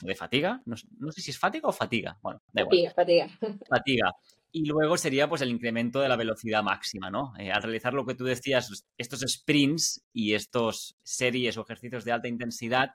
de 0.00 0.14
fatiga, 0.14 0.60
no, 0.66 0.76
sé 0.76 1.20
si 1.22 1.30
es 1.30 1.38
fatiga 1.38 1.68
o 1.68 1.72
fatiga, 1.72 2.18
bueno, 2.22 2.40
fatiga, 2.52 2.90
fatiga. 2.92 3.28
Fatiga. 3.68 4.12
Y 4.56 4.64
luego 4.64 4.96
sería 4.96 5.28
pues 5.28 5.42
el 5.42 5.50
incremento 5.50 6.00
de 6.00 6.08
la 6.08 6.16
velocidad 6.16 6.62
máxima, 6.62 7.10
¿no? 7.10 7.34
Eh, 7.38 7.52
al 7.52 7.62
realizar 7.62 7.92
lo 7.92 8.06
que 8.06 8.14
tú 8.14 8.24
decías, 8.24 8.86
estos 8.96 9.20
sprints 9.20 10.02
y 10.14 10.32
estos 10.32 10.96
series 11.02 11.58
o 11.58 11.60
ejercicios 11.60 12.06
de 12.06 12.12
alta 12.12 12.28
intensidad, 12.28 12.94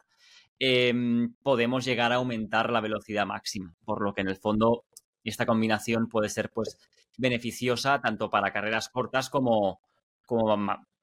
em, 0.57 1.35
podemos 1.43 1.85
llegar 1.85 2.13
a 2.13 2.15
aumentar 2.15 2.71
la 2.71 2.81
velocidad 2.81 3.27
máxima, 3.27 3.75
por 3.85 4.03
lo 4.03 4.15
que 4.15 4.21
en 4.21 4.29
el 4.29 4.37
fondo 4.37 4.85
esta 5.23 5.45
combinación 5.45 6.07
puede 6.07 6.29
ser 6.29 6.49
pues 6.49 6.79
beneficiosa 7.19 8.01
tanto 8.01 8.31
para 8.31 8.51
carreras 8.51 8.89
cortas 8.89 9.29
como, 9.29 9.81
como, 10.25 10.57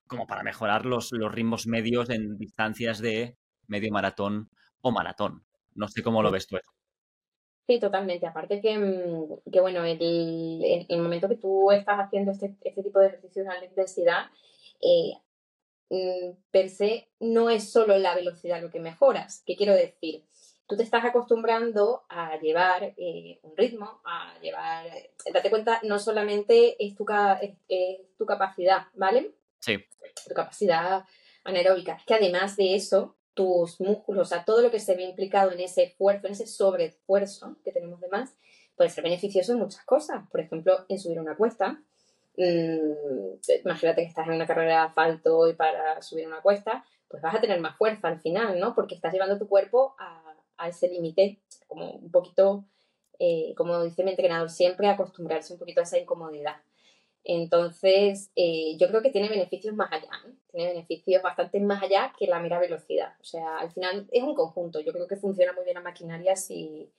como 0.08 0.26
para 0.26 0.42
mejorar 0.42 0.86
los, 0.86 1.12
los 1.12 1.30
ritmos 1.32 1.68
medios 1.68 2.10
en 2.10 2.36
distancias 2.36 2.98
de 2.98 3.36
medio 3.68 3.92
maratón 3.92 4.50
o 4.80 4.90
maratón. 4.90 5.44
No 5.76 5.86
sé 5.86 6.02
cómo 6.02 6.20
lo 6.20 6.32
ves 6.32 6.48
tú. 6.48 6.56
Sí, 7.68 7.78
totalmente. 7.78 8.26
Aparte 8.26 8.62
que, 8.62 8.78
mm, 8.78 9.50
que 9.52 9.60
bueno, 9.60 9.84
el, 9.84 10.86
el, 10.88 11.02
momento 11.02 11.28
que 11.28 11.36
tú 11.36 11.70
estás 11.70 11.98
haciendo 11.98 12.32
este, 12.32 12.56
este 12.62 12.82
tipo 12.82 12.98
de 12.98 13.08
ejercicios 13.08 13.44
de 13.44 13.52
alta 13.52 13.66
intensidad, 13.66 14.30
eh, 14.80 15.12
mm, 15.90 16.30
per 16.50 16.70
se 16.70 17.08
no 17.20 17.50
es 17.50 17.70
solo 17.70 17.98
la 17.98 18.14
velocidad 18.14 18.62
lo 18.62 18.70
que 18.70 18.80
mejoras. 18.80 19.42
¿Qué 19.44 19.54
quiero 19.54 19.74
decir? 19.74 20.24
Tú 20.66 20.78
te 20.78 20.82
estás 20.82 21.04
acostumbrando 21.04 22.04
a 22.08 22.38
llevar 22.38 22.94
eh, 22.96 23.38
un 23.42 23.54
ritmo, 23.54 24.00
a 24.02 24.38
llevar... 24.40 24.86
Date 25.30 25.50
cuenta, 25.50 25.78
no 25.82 25.98
solamente 25.98 26.82
es 26.82 26.96
tu, 26.96 27.04
es 27.68 28.16
tu 28.16 28.24
capacidad, 28.24 28.86
¿vale? 28.94 29.34
Sí. 29.60 29.76
Tu 30.26 30.34
capacidad 30.34 31.04
anaeróbica. 31.44 31.96
Es 31.96 32.06
que 32.06 32.14
además 32.14 32.56
de 32.56 32.74
eso, 32.74 33.17
tus 33.38 33.80
músculos, 33.80 34.26
o 34.26 34.28
sea, 34.28 34.44
todo 34.44 34.62
lo 34.62 34.72
que 34.72 34.80
se 34.80 34.96
ve 34.96 35.04
implicado 35.04 35.52
en 35.52 35.60
ese 35.60 35.84
esfuerzo, 35.84 36.26
en 36.26 36.32
ese 36.32 36.48
sobreesfuerzo 36.48 37.56
que 37.62 37.70
tenemos 37.70 38.00
de 38.00 38.08
más, 38.08 38.36
puede 38.76 38.90
ser 38.90 39.04
beneficioso 39.04 39.52
en 39.52 39.60
muchas 39.60 39.84
cosas. 39.84 40.28
Por 40.28 40.40
ejemplo, 40.40 40.84
en 40.88 40.98
subir 40.98 41.20
una 41.20 41.36
cuesta. 41.36 41.80
Mm, 42.36 43.38
imagínate 43.64 44.02
que 44.02 44.08
estás 44.08 44.26
en 44.26 44.34
una 44.34 44.46
carrera 44.48 44.72
de 44.72 44.86
asfalto 44.88 45.48
y 45.48 45.54
para 45.54 46.02
subir 46.02 46.26
una 46.26 46.42
cuesta, 46.42 46.84
pues 47.06 47.22
vas 47.22 47.36
a 47.36 47.40
tener 47.40 47.60
más 47.60 47.76
fuerza 47.76 48.08
al 48.08 48.20
final, 48.20 48.58
¿no? 48.58 48.74
Porque 48.74 48.96
estás 48.96 49.12
llevando 49.12 49.38
tu 49.38 49.46
cuerpo 49.46 49.94
a, 50.00 50.66
ese 50.66 50.88
límite, 50.88 51.40
como 51.68 51.92
un 51.92 52.10
poquito, 52.10 52.64
eh, 53.20 53.54
como 53.56 53.80
dice 53.84 54.02
mi 54.02 54.10
entrenador 54.10 54.50
siempre, 54.50 54.88
acostumbrarse 54.88 55.52
un 55.52 55.60
poquito 55.60 55.78
a 55.78 55.84
esa 55.84 55.98
incomodidad. 55.98 56.56
Entonces, 57.22 58.32
eh, 58.34 58.76
yo 58.78 58.88
creo 58.88 59.00
que 59.00 59.10
tiene 59.10 59.28
beneficios 59.28 59.76
más 59.76 59.92
allá, 59.92 60.10
tiene 60.58 60.72
beneficios 60.72 61.22
bastante 61.22 61.60
más 61.60 61.82
allá 61.82 62.12
que 62.18 62.26
la 62.26 62.40
mera 62.40 62.58
velocidad. 62.58 63.14
O 63.20 63.24
sea, 63.24 63.58
al 63.58 63.70
final 63.70 64.08
es 64.10 64.22
un 64.24 64.34
conjunto. 64.34 64.80
Yo 64.80 64.92
creo 64.92 65.06
que 65.06 65.16
funciona 65.16 65.52
muy 65.52 65.62
bien 65.62 65.76
la 65.76 65.82
maquinaria 65.82 66.34
si, 66.34 66.90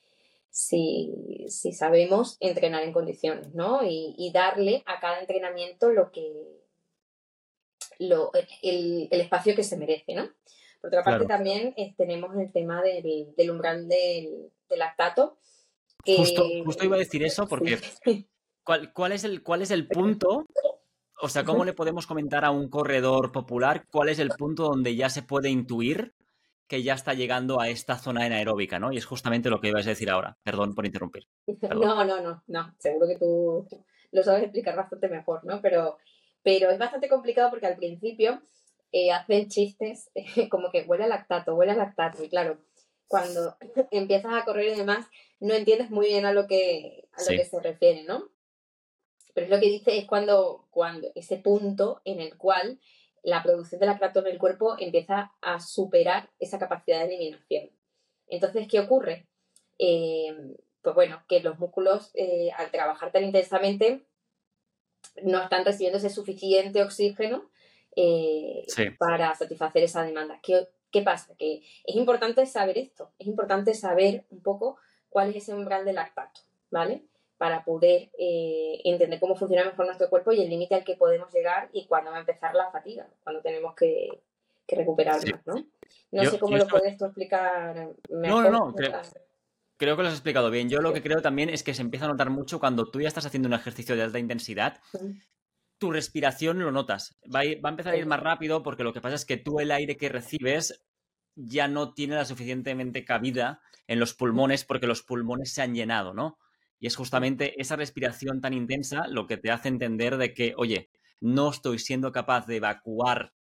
si, 0.50 1.46
si 1.50 1.74
sabemos 1.74 2.38
entrenar 2.40 2.84
en 2.84 2.94
condiciones, 2.94 3.54
¿no? 3.54 3.82
Y, 3.84 4.32
darle 4.34 4.82
a 4.86 5.02
cada 5.02 5.20
entrenamiento 5.20 5.90
lo 5.90 6.10
que 6.12 6.32
lo, 7.98 8.32
el, 8.62 9.10
el, 9.12 9.22
espacio 9.22 9.56
que 9.56 9.64
se 9.64 9.76
merece, 9.76 10.14
¿no? 10.14 10.30
Por 10.80 10.88
otra 10.88 11.04
parte, 11.04 11.26
también 11.26 11.74
eh, 11.76 11.94
tenemos 11.98 12.34
el 12.38 12.54
tema 12.54 12.82
del, 12.82 13.34
del 13.36 13.52
umbral 13.52 13.90
del, 13.90 14.52
del 14.70 14.80
lactato. 14.80 15.38
justo, 16.06 16.46
justo 16.64 16.86
iba 16.86 16.96
a 16.96 17.00
decir 17.00 17.24
eso 17.24 17.46
porque 17.46 17.78
¿Cuál, 18.94 19.12
es 19.12 19.24
el, 19.24 19.44
¿Cuál 19.44 19.64
es 19.64 19.72
el 19.72 19.88
punto? 19.88 20.46
O 21.22 21.30
sea, 21.30 21.44
¿cómo 21.44 21.66
le 21.66 21.74
podemos 21.74 22.08
comentar 22.08 22.46
a 22.46 22.52
un 22.52 22.70
corredor 22.70 23.32
popular 23.32 23.86
cuál 23.92 24.10
es 24.10 24.20
el 24.20 24.30
punto 24.30 24.64
donde 24.64 24.96
ya 24.96 25.10
se 25.10 25.22
puede 25.22 25.50
intuir 25.50 26.14
que 26.70 26.84
ya 26.84 26.94
está 26.94 27.14
llegando 27.16 27.60
a 27.60 27.68
esta 27.68 27.98
zona 27.98 28.26
anaeróbica, 28.26 28.78
¿no? 28.78 28.92
Y 28.94 28.98
es 28.98 29.06
justamente 29.06 29.50
lo 29.50 29.60
que 29.60 29.70
ibas 29.70 29.88
a 29.88 29.90
decir 29.90 30.10
ahora. 30.10 30.38
Perdón 30.44 30.76
por 30.76 30.86
interrumpir. 30.86 31.28
No, 31.48 32.06
no, 32.06 32.22
no, 32.22 32.44
no. 32.46 32.76
Seguro 32.78 33.08
que 33.08 33.18
tú 33.18 33.68
lo 34.12 34.24
sabes 34.24 34.44
explicar 34.44 34.76
bastante 34.76 35.10
mejor, 35.10 35.44
¿no? 35.46 35.62
Pero, 35.62 35.98
pero 36.44 36.70
es 36.70 36.78
bastante 36.78 37.10
complicado 37.10 37.50
porque 37.50 37.66
al 37.66 37.76
principio 37.76 38.42
eh, 38.92 39.12
hacen 39.12 39.50
chistes 39.50 40.12
como 40.52 40.70
que 40.72 40.84
huele 40.84 41.06
a 41.06 41.08
lactato, 41.08 41.56
huele 41.56 41.72
a 41.72 41.76
lactato. 41.76 42.24
Y 42.24 42.30
claro, 42.30 42.60
cuando 43.08 43.58
empiezas 43.92 44.32
a 44.34 44.46
correr 44.46 44.74
y 44.74 44.78
demás, 44.78 45.08
no 45.40 45.56
entiendes 45.56 45.90
muy 45.90 46.08
bien 46.08 46.26
a 46.26 46.34
lo 46.34 46.46
que, 46.46 47.10
a 47.14 47.22
lo 47.22 47.28
que 47.30 47.46
se 47.46 47.60
refiere, 47.60 48.04
¿no? 48.04 48.30
Pero 49.40 49.46
es 49.46 49.58
lo 49.58 49.62
que 49.62 49.72
dice 49.72 49.98
es 49.98 50.06
cuando, 50.06 50.68
cuando 50.70 51.08
ese 51.16 51.38
punto 51.38 52.02
en 52.04 52.20
el 52.20 52.38
cual 52.38 52.78
la 53.24 53.42
producción 53.42 53.80
de 53.80 53.86
lactato 53.86 54.20
en 54.20 54.28
el 54.28 54.38
cuerpo 54.38 54.76
empieza 54.78 55.32
a 55.40 55.62
superar 55.62 56.30
esa 56.40 56.60
capacidad 56.60 57.00
de 57.00 57.16
eliminación. 57.16 57.70
Entonces, 58.28 58.68
¿qué 58.68 58.82
ocurre? 58.82 59.30
Eh, 59.78 60.36
pues 60.82 60.94
bueno, 60.94 61.24
que 61.30 61.40
los 61.40 61.58
músculos 61.58 62.12
eh, 62.16 62.50
al 62.58 62.70
trabajar 62.70 63.14
tan 63.14 63.24
intensamente 63.24 64.06
no 65.24 65.42
están 65.42 65.64
recibiendo 65.64 66.00
ese 66.00 66.10
suficiente 66.10 66.84
oxígeno 66.84 67.50
eh, 67.96 68.66
para 68.98 69.36
satisfacer 69.36 69.84
esa 69.84 70.04
demanda. 70.04 70.42
¿Qué, 70.44 70.68
¿Qué 70.92 71.02
pasa? 71.02 71.34
Que 71.38 71.62
es 71.86 71.96
importante 71.96 72.46
saber 72.46 72.78
esto, 72.78 73.14
es 73.18 73.28
importante 73.28 73.74
saber 73.74 74.26
un 74.32 74.42
poco 74.42 74.78
cuál 75.08 75.30
es 75.30 75.38
ese 75.38 75.54
umbral 75.54 75.86
de 75.86 75.94
lactato, 75.94 76.42
¿vale? 76.72 77.06
Para 77.40 77.64
poder 77.64 78.12
eh, 78.20 78.82
entender 78.84 79.20
cómo 79.20 79.36
funciona 79.36 79.66
mejor 79.66 79.88
nuestro 79.88 80.10
cuerpo 80.10 80.32
y 80.32 80.44
el 80.44 80.50
límite 80.50 80.76
al 80.76 80.84
que 80.84 80.96
podemos 80.96 81.34
llegar 81.34 81.70
y 81.74 81.88
cuándo 81.88 82.12
va 82.12 82.18
a 82.18 82.20
empezar 82.20 82.54
la 82.54 82.70
fatiga, 82.70 83.08
cuando 83.24 83.42
tenemos 83.42 83.74
que, 83.74 84.22
recuperarnos, 84.68 85.40
¿no? 85.48 85.66
No 86.12 86.26
sé 86.26 86.38
cómo 86.38 86.56
lo 86.56 86.68
puedes 86.68 86.96
tú 86.98 87.06
explicar 87.06 87.90
mejor. 88.10 88.44
No, 88.44 88.52
no, 88.52 88.72
no. 88.72 88.76
Creo, 89.78 89.96
que 89.96 90.04
lo 90.04 90.10
has 90.10 90.14
explicado 90.14 90.52
bien. 90.52 90.70
Yo 90.70 90.82
lo 90.82 90.94
que 90.94 91.02
creo 91.02 91.22
también 91.22 91.50
es 91.50 91.64
que 91.64 91.74
se 91.74 91.82
empieza 91.82 92.06
a 92.06 92.10
notar 92.10 92.30
mucho 92.30 92.60
cuando 92.60 92.92
tú 92.92 93.02
ya 93.02 93.08
estás 93.08 93.26
haciendo 93.26 93.48
un 93.48 93.54
ejercicio 93.54 93.96
de 93.96 94.04
alta 94.04 94.20
intensidad. 94.20 94.82
Tu 95.78 95.92
respiración 95.92 96.60
lo 96.60 96.72
notas. 96.72 97.18
Va 97.34 97.40
a, 97.40 97.44
va 97.64 97.70
a 97.70 97.72
empezar 97.72 97.94
a 97.94 97.98
ir 97.98 98.06
más 98.06 98.20
rápido 98.20 98.62
porque 98.62 98.84
lo 98.84 98.92
que 98.92 99.00
pasa 99.00 99.16
es 99.16 99.26
que 99.26 99.38
tú 99.38 99.62
el 99.62 99.72
aire 99.72 99.96
que 99.96 100.10
recibes 100.10 100.86
ya 101.36 101.70
no 101.70 101.94
tiene 101.94 102.16
la 102.16 102.26
suficientemente 102.26 103.06
cabida 103.06 103.62
en 103.88 104.00
los 104.00 104.14
pulmones 104.14 104.66
porque 104.66 104.88
los 104.88 105.02
pulmones 105.02 105.54
se 105.54 105.62
han 105.62 105.74
llenado, 105.74 106.14
¿no? 106.14 106.38
Y 106.80 106.88
es 106.88 106.96
justamente 106.96 107.60
esa 107.62 107.76
respiración 107.76 108.42
tan 108.42 108.54
intensa 108.54 109.08
lo 109.08 109.28
que 109.28 109.38
te 109.38 109.52
hace 109.52 109.68
entender 109.68 110.18
de 110.18 110.34
que, 110.34 110.54
oye, 110.58 110.90
no 111.20 111.50
estoy 111.50 111.80
siendo 111.80 112.12
capaz 112.12 112.48
de 112.48 112.58
evacuar 112.58 113.34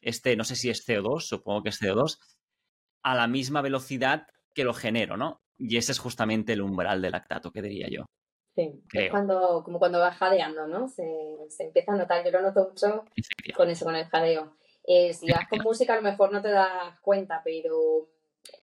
este, 0.00 0.36
no 0.36 0.44
sé 0.44 0.56
si 0.56 0.70
es 0.70 0.86
CO2, 0.86 1.20
supongo 1.20 1.62
que 1.62 1.68
es 1.70 1.80
CO2, 1.80 2.18
a 3.02 3.14
la 3.14 3.26
misma 3.26 3.62
velocidad 3.62 4.26
que 4.54 4.64
lo 4.64 4.74
genero, 4.74 5.16
¿no? 5.16 5.40
Y 5.58 5.76
ese 5.76 5.92
es 5.92 5.98
justamente 5.98 6.54
el 6.54 6.62
umbral 6.62 7.02
del 7.02 7.12
lactato, 7.12 7.50
que 7.50 7.62
diría 7.62 7.88
yo. 7.90 8.06
Sí, 8.54 8.82
es 8.92 9.10
cuando, 9.10 9.62
como 9.64 9.78
cuando 9.78 10.00
va 10.00 10.12
jadeando, 10.12 10.66
¿no? 10.66 10.88
Se, 10.88 11.04
se, 11.48 11.64
empieza 11.64 11.92
a 11.92 11.96
notar, 11.96 12.24
yo 12.24 12.30
lo 12.32 12.42
noto 12.42 12.68
mucho 12.70 13.04
con 13.54 13.70
eso, 13.70 13.84
con 13.84 13.94
el 13.94 14.06
jadeo. 14.06 14.56
Eh, 14.84 15.12
si 15.14 15.30
vas 15.30 15.48
con 15.48 15.60
música 15.60 15.92
a 15.92 15.96
lo 15.96 16.02
mejor 16.02 16.32
no 16.32 16.42
te 16.42 16.50
das 16.50 16.98
cuenta, 17.00 17.42
pero 17.44 18.08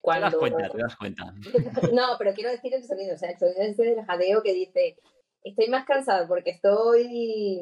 cuando... 0.00 0.26
Te 0.26 0.32
das 0.32 0.38
cuenta, 0.38 0.68
te 0.70 0.78
das 0.78 0.96
cuenta. 0.96 1.34
no, 1.92 2.16
pero 2.18 2.34
quiero 2.34 2.50
decir 2.50 2.74
el 2.74 2.84
sonido, 2.84 3.14
o 3.14 3.18
sea, 3.18 3.30
el 3.30 3.38
sonido 3.38 3.62
ese 3.62 3.82
del 3.82 4.04
jadeo 4.04 4.42
que 4.42 4.52
dice, 4.52 4.96
estoy 5.42 5.68
más 5.68 5.84
cansado 5.84 6.26
porque 6.28 6.50
estoy, 6.50 7.60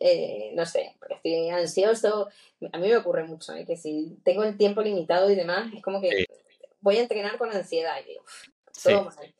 eh, 0.00 0.52
no 0.54 0.66
sé, 0.66 0.96
porque 0.98 1.14
estoy 1.14 1.48
ansioso. 1.50 2.28
A 2.72 2.78
mí 2.78 2.88
me 2.88 2.96
ocurre 2.96 3.24
mucho, 3.24 3.54
¿eh? 3.54 3.64
que 3.64 3.76
si 3.76 4.18
tengo 4.24 4.44
el 4.44 4.56
tiempo 4.56 4.82
limitado 4.82 5.30
y 5.30 5.34
demás, 5.34 5.72
es 5.74 5.82
como 5.82 6.00
que 6.00 6.26
voy 6.80 6.98
a 6.98 7.02
entrenar 7.02 7.38
con 7.38 7.50
ansiedad 7.50 7.96
y 8.02 8.08
digo, 8.08 8.24
todo 8.82 9.04
mal 9.04 9.34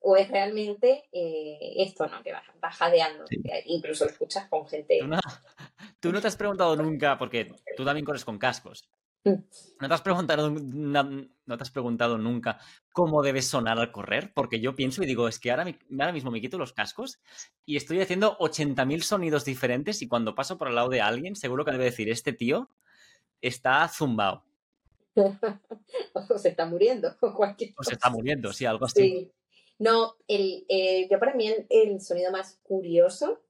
o 0.00 0.16
es 0.16 0.28
realmente 0.28 1.04
eh, 1.12 1.74
esto, 1.78 2.06
¿no? 2.06 2.22
Que 2.22 2.32
va, 2.32 2.70
jadeando. 2.70 3.24
Incluso 3.66 4.04
lo 4.04 4.10
escuchas 4.10 4.48
con 4.48 4.66
gente. 4.66 5.00
¿Tú 6.00 6.12
no, 6.12 6.20
te 6.20 6.28
has 6.28 6.36
preguntado 6.36 6.76
nunca, 6.76 7.18
porque 7.18 7.52
tú 7.76 7.84
también 7.84 8.04
corres 8.04 8.24
con 8.24 8.38
cascos. 8.38 8.88
¿No 9.24 9.88
te, 9.88 9.94
has 9.94 10.02
preguntado, 10.02 10.50
no, 10.50 11.56
te 11.56 11.62
has 11.62 11.70
preguntado 11.70 12.18
nunca 12.18 12.58
cómo 12.92 13.22
debes 13.22 13.46
sonar 13.46 13.78
al 13.78 13.92
correr? 13.92 14.32
Porque 14.34 14.60
yo 14.60 14.74
pienso 14.74 15.02
y 15.02 15.06
digo, 15.06 15.28
es 15.28 15.38
que 15.38 15.50
ahora, 15.50 15.66
ahora 15.90 16.12
mismo 16.12 16.30
me 16.30 16.40
quito 16.40 16.56
los 16.56 16.72
cascos 16.72 17.20
y 17.66 17.76
estoy 17.76 18.00
haciendo 18.00 18.38
80.000 18.38 19.02
sonidos 19.02 19.44
diferentes 19.44 20.00
y 20.02 20.08
cuando 20.08 20.34
paso 20.34 20.56
por 20.56 20.68
al 20.68 20.76
lado 20.76 20.88
de 20.88 21.00
alguien, 21.00 21.36
seguro 21.36 21.64
que 21.64 21.72
debe 21.72 21.84
decir, 21.84 22.08
este 22.08 22.32
tío 22.32 22.70
está 23.40 23.86
zumbado. 23.88 24.44
o 26.30 26.38
se 26.38 26.48
está 26.50 26.66
muriendo, 26.66 27.14
o 27.20 27.34
cualquier 27.34 27.74
O 27.76 27.82
se 27.82 27.94
está 27.94 28.10
muriendo, 28.10 28.52
sí, 28.52 28.64
algo 28.64 28.86
así. 28.86 29.00
Sí. 29.00 29.32
No, 29.78 30.16
el, 30.26 30.64
eh, 30.68 31.06
yo 31.08 31.20
para 31.20 31.34
mí 31.34 31.48
el, 31.68 32.00
sonido 32.00 32.32
más 32.32 32.58
curioso, 32.64 33.40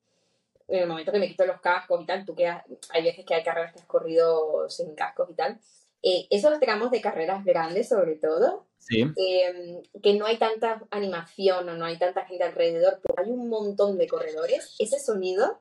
en 0.68 0.80
el 0.80 0.86
momento 0.86 1.12
que 1.12 1.18
me 1.18 1.28
quito 1.28 1.46
los 1.46 1.60
cascos 1.60 2.02
y 2.02 2.06
tal, 2.06 2.24
tú 2.24 2.34
que 2.34 2.46
hay 2.46 3.02
veces 3.02 3.24
que 3.24 3.34
hay 3.34 3.42
carreras 3.42 3.72
que 3.72 3.80
has 3.80 3.86
corrido 3.86 4.68
sin 4.68 4.94
cascos 4.94 5.30
y 5.30 5.34
tal, 5.34 5.58
eh, 6.02 6.26
eso 6.30 6.50
lo 6.50 6.60
tenemos 6.60 6.90
de 6.90 7.00
carreras 7.00 7.44
grandes 7.44 7.88
sobre 7.88 8.16
todo, 8.16 8.66
sí. 8.78 9.02
Em, 9.16 9.82
que 10.02 10.14
no 10.14 10.26
hay 10.26 10.36
tanta 10.36 10.82
animación 10.90 11.68
o 11.68 11.74
no 11.74 11.84
hay 11.84 11.98
tanta 11.98 12.24
gente 12.26 12.44
alrededor, 12.44 13.00
pero 13.02 13.14
hay 13.18 13.30
un 13.30 13.48
montón 13.48 13.98
de 13.98 14.06
corredores, 14.06 14.76
ese 14.78 15.00
sonido 15.00 15.58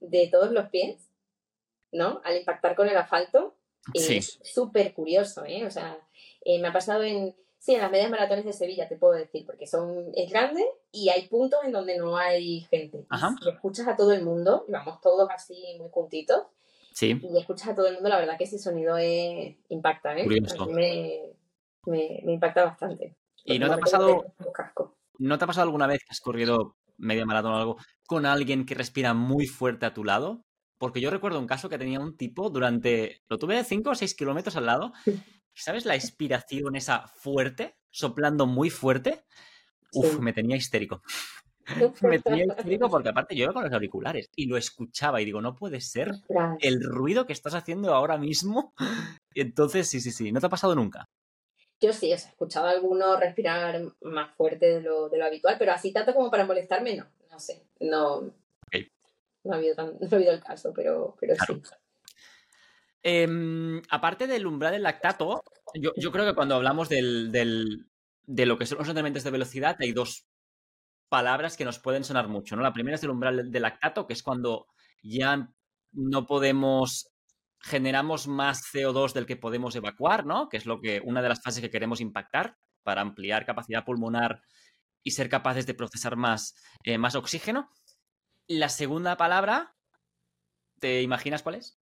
de 0.00 0.28
todos 0.28 0.50
los 0.50 0.68
pies, 0.70 1.08
¿no? 1.92 2.20
Al 2.24 2.36
impactar 2.36 2.74
con 2.74 2.88
el 2.88 2.96
asfalto, 2.96 3.54
es 3.94 4.40
súper 4.42 4.92
curioso, 4.92 5.44
¿eh? 5.44 5.64
O 5.64 5.70
sea, 5.70 5.98
eh, 6.44 6.58
me 6.60 6.68
ha 6.68 6.72
pasado 6.72 7.04
en, 7.04 7.36
Sí, 7.58 7.74
en 7.74 7.80
las 7.80 7.90
medias 7.90 8.10
maratones 8.10 8.44
de 8.44 8.52
Sevilla 8.52 8.88
te 8.88 8.96
puedo 8.96 9.14
decir, 9.14 9.44
porque 9.44 9.66
son 9.66 10.12
es 10.14 10.30
grande 10.30 10.64
y 10.92 11.08
hay 11.08 11.26
puntos 11.28 11.60
en 11.64 11.72
donde 11.72 11.98
no 11.98 12.16
hay 12.16 12.60
gente. 12.70 13.06
Y 13.44 13.48
escuchas 13.48 13.88
a 13.88 13.96
todo 13.96 14.12
el 14.12 14.22
mundo, 14.22 14.64
y 14.68 14.72
vamos 14.72 15.00
todos 15.00 15.28
así 15.30 15.76
muy 15.78 15.88
juntitos. 15.90 16.42
Sí. 16.92 17.20
Y 17.22 17.38
escuchas 17.38 17.68
a 17.68 17.74
todo 17.74 17.88
el 17.88 17.94
mundo, 17.94 18.08
la 18.08 18.18
verdad 18.18 18.38
que 18.38 18.44
ese 18.44 18.58
sonido 18.58 18.96
es, 18.96 19.56
impacta, 19.68 20.16
¿eh? 20.16 20.26
me, 20.26 21.32
me, 21.86 22.32
impacta 22.32 22.64
bastante. 22.64 23.16
¿Y 23.44 23.58
no 23.58 23.68
te 23.68 23.74
ha 23.74 23.78
pasado 23.78 24.24
no 25.18 25.38
te 25.38 25.44
ha 25.44 25.46
pasado 25.46 25.64
alguna 25.64 25.86
vez 25.86 26.00
que 26.00 26.10
has 26.10 26.20
corrido 26.20 26.76
media 26.98 27.24
maratón 27.24 27.52
o 27.52 27.56
algo 27.56 27.76
con 28.06 28.26
alguien 28.26 28.66
que 28.66 28.74
respira 28.74 29.14
muy 29.14 29.46
fuerte 29.46 29.86
a 29.86 29.94
tu 29.94 30.04
lado? 30.04 30.44
Porque 30.78 31.00
yo 31.00 31.10
recuerdo 31.10 31.38
un 31.38 31.46
caso 31.46 31.68
que 31.68 31.78
tenía 31.78 32.00
un 32.00 32.16
tipo 32.16 32.50
durante, 32.50 33.22
lo 33.28 33.38
tuve 33.38 33.56
de 33.56 33.64
5 33.64 33.90
o 33.90 33.94
6 33.94 34.14
kilómetros 34.14 34.56
al 34.56 34.66
lado, 34.66 34.92
¿Sabes 35.56 35.86
la 35.86 35.94
expiración 35.94 36.76
esa 36.76 37.08
fuerte, 37.08 37.76
soplando 37.90 38.46
muy 38.46 38.68
fuerte? 38.68 39.24
Uf, 39.92 40.18
me 40.20 40.34
tenía 40.34 40.56
histérico. 40.56 41.02
me 42.02 42.18
tenía 42.20 42.44
histérico 42.44 42.90
porque 42.90 43.08
aparte 43.08 43.34
yo 43.34 43.44
iba 43.44 43.54
con 43.54 43.64
los 43.64 43.72
auriculares 43.72 44.30
y 44.36 44.46
lo 44.46 44.58
escuchaba 44.58 45.20
y 45.20 45.24
digo, 45.24 45.40
no 45.40 45.56
puede 45.56 45.80
ser 45.80 46.12
el 46.60 46.82
ruido 46.82 47.26
que 47.26 47.32
estás 47.32 47.54
haciendo 47.54 47.94
ahora 47.94 48.18
mismo. 48.18 48.74
entonces, 49.34 49.88
sí, 49.88 50.00
sí, 50.00 50.12
sí, 50.12 50.30
no 50.30 50.40
te 50.40 50.46
ha 50.46 50.50
pasado 50.50 50.74
nunca. 50.74 51.08
Yo 51.80 51.92
sí, 51.92 52.12
he 52.12 52.14
escuchado 52.14 52.66
a 52.66 52.70
alguno 52.70 53.16
respirar 53.18 53.80
más 54.02 54.34
fuerte 54.34 54.66
de 54.66 54.80
lo, 54.82 55.08
de 55.08 55.18
lo, 55.18 55.24
habitual, 55.24 55.56
pero 55.58 55.72
así 55.72 55.92
tanto 55.92 56.14
como 56.14 56.30
para 56.30 56.46
molestarme, 56.46 56.96
no, 56.96 57.06
no 57.30 57.38
sé, 57.38 57.66
no, 57.80 58.32
no, 59.44 59.52
ha, 59.52 59.56
habido 59.56 59.74
no 60.00 60.08
ha 60.10 60.16
habido 60.16 60.32
el 60.32 60.42
caso, 60.42 60.72
pero, 60.74 61.16
pero 61.18 61.34
sí. 61.34 61.62
Em, 63.08 63.80
aparte 63.88 64.26
del 64.26 64.48
umbral 64.48 64.72
del 64.72 64.82
lactato, 64.82 65.44
yo, 65.74 66.10
creo 66.10 66.26
que 66.26 66.34
cuando 66.34 66.56
hablamos 66.56 66.88
de 66.88 66.96
lo 68.26 68.58
que 68.58 68.66
son 68.66 68.78
los 68.78 68.88
entrenamientos 68.88 69.22
de 69.22 69.30
velocidad, 69.30 69.76
hay 69.78 69.92
dos 69.92 70.26
palabras 71.08 71.56
que 71.56 71.64
nos 71.64 71.78
pueden 71.78 72.02
sonar 72.02 72.26
mucho. 72.26 72.56
¿no? 72.56 72.64
La 72.64 72.72
primera 72.72 72.96
es 72.96 73.04
el 73.04 73.10
umbral 73.10 73.52
del 73.52 73.62
lactato, 73.62 74.08
que 74.08 74.12
es 74.12 74.24
cuando 74.24 74.66
ya 75.04 75.48
no 75.92 76.26
podemos 76.26 77.12
generamos 77.60 78.26
más 78.26 78.64
CO2 78.74 79.12
del 79.12 79.26
que 79.26 79.36
podemos 79.36 79.76
evacuar, 79.76 80.26
¿no? 80.26 80.48
Que 80.48 80.56
es 80.56 80.66
lo 80.66 80.80
que 80.80 81.00
una 81.04 81.22
de 81.22 81.28
las 81.28 81.40
fases 81.40 81.60
que 81.60 81.70
queremos 81.70 82.00
impactar 82.00 82.56
para 82.82 83.02
ampliar 83.02 83.46
capacidad 83.46 83.84
pulmonar 83.84 84.42
y 85.04 85.12
ser 85.12 85.28
capaces 85.28 85.64
de 85.64 85.74
procesar 85.74 86.16
más, 86.16 86.56
eh, 86.82 86.98
más 86.98 87.14
oxígeno. 87.14 87.70
La 88.48 88.68
segunda 88.68 89.16
palabra, 89.16 89.76
¿te 90.80 91.02
imaginas 91.02 91.44
cuál 91.44 91.54
es? 91.54 91.78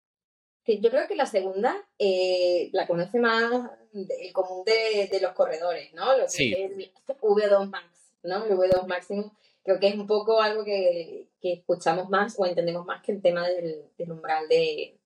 Yo 0.66 0.90
creo 0.90 1.08
que 1.08 1.16
la 1.16 1.26
segunda 1.26 1.76
eh, 1.98 2.70
la 2.72 2.88
conoce 2.88 3.20
más 3.20 3.70
el 3.94 4.32
común 4.32 4.64
de, 4.66 5.20
los 5.22 5.34
corredores, 5.34 5.94
¿no? 5.94 6.18
Lo 6.18 6.26
que 6.26 6.52
es 6.52 6.72
el 6.72 6.92
V2 7.20 7.70
Max, 7.70 8.14
¿no? 8.24 8.46
El 8.46 8.52
V2 8.52 8.88
máximo. 8.88 9.36
Creo 9.64 9.80
que 9.80 9.88
es 9.88 9.96
un 9.96 10.08
poco 10.08 10.42
algo 10.42 10.64
que, 10.64 11.28
escuchamos 11.42 12.10
más 12.10 12.36
o 12.38 12.46
entendemos 12.46 12.86
más 12.86 13.02
que 13.02 13.12
el 13.12 13.22
tema 13.22 13.48
del, 13.48 13.86
umbral 14.08 14.48
de, 14.48 14.98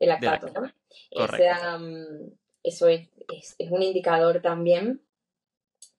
lactato, 0.00 0.48
¿no? 0.48 0.72
eso 2.62 2.88
es, 2.88 3.08
es, 3.58 3.70
un 3.70 3.82
indicador 3.82 4.40
también 4.42 5.00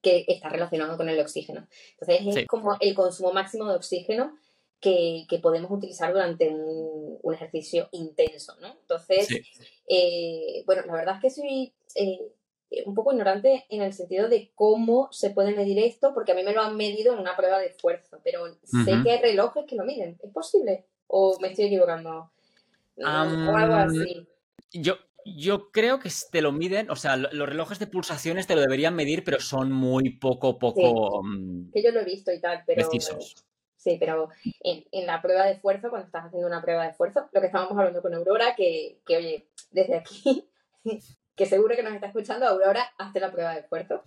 que 0.02 0.26
está 0.28 0.50
relacionado 0.50 0.98
con 0.98 1.10
el 1.10 1.20
oxígeno. 1.20 1.68
Entonces 2.00 2.38
es 2.38 2.48
como 2.48 2.78
el 2.80 2.94
consumo 2.94 3.34
máximo 3.34 3.68
de 3.70 3.76
oxígeno 3.76 4.38
que, 4.80 5.26
podemos 5.42 5.72
utilizar 5.72 6.12
durante 6.14 6.50
un, 6.50 7.34
ejercicio 7.34 7.90
intenso, 7.92 8.56
¿no? 8.60 8.76
Entonces, 8.82 9.30
eh, 9.88 10.64
bueno, 10.66 10.84
la 10.88 10.94
verdad 10.94 11.16
es 11.18 11.22
que 11.22 11.30
soy 11.30 11.74
eh, 11.96 12.84
un 12.86 12.96
poco 12.96 13.12
ignorante 13.12 13.66
en 13.70 13.82
el 13.82 13.94
sentido 13.94 14.30
de 14.30 14.52
cómo 14.56 15.10
se 15.12 15.30
puede 15.30 15.56
medir 15.56 15.80
esto, 15.80 16.14
porque 16.14 16.32
a 16.32 16.36
mí 16.36 16.44
me 16.44 16.54
lo 16.54 16.62
han 16.62 16.76
medido 16.76 17.14
en 17.14 17.20
una 17.20 17.36
prueba 17.36 17.60
de 17.60 17.68
esfuerzo, 17.68 18.20
pero 18.24 18.46
sé 18.64 19.04
que 19.04 19.12
hay 19.12 19.22
relojes 19.22 19.66
que 19.68 19.76
lo 19.76 19.86
miden. 19.86 20.20
¿Es 20.24 20.32
posible? 20.32 20.86
¿O 21.08 21.38
me 21.40 21.50
estoy 21.50 21.66
equivocando? 21.66 22.32
o 22.98 23.06
algo 23.06 23.76
así. 23.76 24.28
Yo, 24.72 24.96
yo 25.26 25.72
creo 25.72 26.00
que 26.00 26.10
te 26.32 26.42
lo 26.42 26.52
miden, 26.52 26.90
o 26.90 26.96
sea, 26.96 27.16
los 27.16 27.50
relojes 27.50 27.80
de 27.80 27.88
pulsaciones 27.88 28.48
te 28.48 28.56
lo 28.56 28.62
deberían 28.62 28.96
medir, 28.96 29.24
pero 29.24 29.40
son 29.40 29.72
muy 29.72 30.10
poco, 30.18 30.60
poco. 30.60 31.22
Mm, 31.24 31.72
que 31.72 31.84
yo 31.84 31.92
lo 31.92 32.02
he 32.02 32.06
visto 32.06 32.32
y 32.32 32.40
tal, 32.40 32.64
pero. 32.66 32.88
Precisos. 32.88 33.46
Sí, 33.80 33.96
pero 33.98 34.28
en, 34.62 35.06
la 35.06 35.22
prueba 35.22 35.46
de 35.46 35.54
esfuerzo, 35.54 35.90
cuando 35.90 36.06
estás 36.06 36.26
haciendo 36.26 36.48
una 36.48 36.62
prueba 36.62 36.84
de 36.84 36.90
esfuerzo, 36.90 37.30
lo 37.32 37.40
que 37.40 37.48
estábamos 37.48 37.78
hablando 37.78 38.02
con 38.02 38.14
Aurora, 38.14 38.54
que, 38.54 39.00
oye, 39.08 39.48
desde 39.72 39.96
aquí, 39.96 40.50
que 41.36 41.46
seguro 41.46 41.78
que 41.78 41.84
nos 41.84 41.94
está 41.94 42.08
escuchando, 42.08 42.46
Aurora, 42.46 42.92
hazte 42.98 43.22
la 43.22 43.32
prueba 43.32 43.54
de 43.54 43.62
esfuerzo 43.62 44.04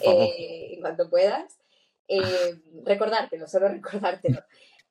eh, 0.00 0.70
en 0.72 0.80
cuanto 0.80 1.10
puedas. 1.10 1.58
Eh, 2.08 2.62
recordártelo, 2.82 3.46
solo 3.46 3.68
recordártelo. 3.68 4.42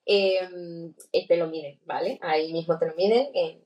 em, 0.06 0.94
eh, 1.12 1.28
te 1.28 1.36
lo 1.36 1.48
miden, 1.48 1.80
¿vale? 1.86 2.20
Ahí 2.22 2.54
mismo 2.54 2.78
te 2.78 2.86
lo 2.86 2.94
miden 2.94 3.32
en, 3.34 3.64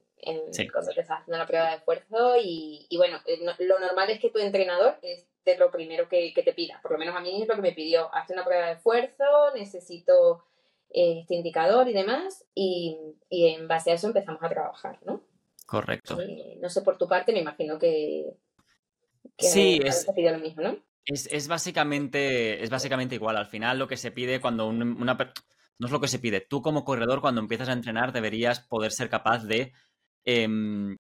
cuando 0.72 0.94
te 0.94 1.02
estás 1.02 1.20
haciendo 1.20 1.38
la 1.38 1.46
prueba 1.46 1.70
de 1.72 1.76
esfuerzo 1.76 2.36
y, 2.42 2.88
bueno, 2.96 3.20
eh, 3.26 3.40
lo 3.60 3.80
normal 3.80 4.10
es 4.10 4.20
que 4.22 4.30
tu 4.30 4.40
entrenador 4.40 4.98
es 5.02 5.28
de 5.44 5.58
lo 5.58 5.72
primero 5.72 6.08
que, 6.08 6.32
te 6.34 6.54
pida, 6.54 6.80
por 6.82 6.94
lo 6.94 6.98
menos 6.98 7.16
a 7.16 7.20
mí 7.20 7.42
es 7.42 7.48
lo 7.48 7.56
que 7.56 7.62
me 7.62 7.74
pidió, 7.74 8.14
hazte 8.16 8.32
una 8.32 8.46
prueba 8.46 8.68
de 8.68 8.74
esfuerzo, 8.74 9.26
necesito 9.54 10.44
este 10.94 11.36
indicador 11.36 11.88
y 11.90 11.94
demás 11.94 12.46
y, 12.54 12.98
en 13.30 13.68
base 13.68 13.92
a 13.92 13.96
eso 13.96 14.08
empezamos 14.08 14.42
a 14.44 14.50
trabajar, 14.50 15.00
¿no? 15.06 15.24
Correcto. 15.66 16.18
no 16.62 16.70
sé 16.70 16.82
por 16.84 16.98
tu 16.98 17.08
parte, 17.08 17.34
me 17.34 17.40
imagino 17.40 17.80
que, 17.80 18.38
sí, 19.38 19.80
es, 19.84 20.06
lo 20.08 20.40
mismo, 20.40 20.62
¿no? 20.62 20.78
Es, 21.06 21.48
básicamente, 21.48 22.64
es 22.64 22.70
básicamente 22.70 23.16
igual. 23.16 23.38
Al 23.38 23.48
final 23.48 23.80
lo 23.80 23.88
que 23.88 23.98
se 23.98 24.12
pide 24.12 24.40
cuando 24.40 24.68
una... 24.68 25.18
No 25.80 25.88
es 25.88 25.92
lo 25.92 26.00
que 26.00 26.08
se 26.08 26.20
pide. 26.20 26.40
Tú 26.40 26.62
como 26.62 26.86
corredor 26.86 27.20
cuando 27.20 27.42
empiezas 27.42 27.68
a 27.68 27.74
entrenar 27.74 28.14
deberías 28.14 28.60
poder 28.62 28.92
ser 28.92 29.10
capaz 29.10 29.44
de 29.44 29.74
em, 30.24 30.96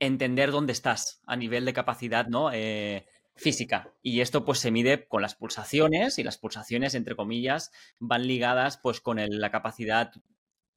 entender 0.00 0.50
dónde 0.50 0.72
estás 0.72 1.22
a 1.26 1.36
nivel 1.36 1.64
de 1.64 1.72
capacidad 1.72 2.26
¿no? 2.26 2.52
Eh, 2.52 3.06
física. 3.42 3.92
Y 4.02 4.20
esto 4.20 4.44
pues 4.44 4.58
se 4.60 4.70
mide 4.70 5.06
con 5.06 5.22
las 5.22 5.34
pulsaciones 5.34 6.18
y 6.18 6.22
las 6.22 6.38
pulsaciones, 6.38 6.94
entre 6.94 7.16
comillas, 7.16 7.70
van 7.98 8.26
ligadas 8.26 8.78
pues 8.78 9.00
con 9.00 9.18
la 9.20 9.50
capacidad 9.50 10.12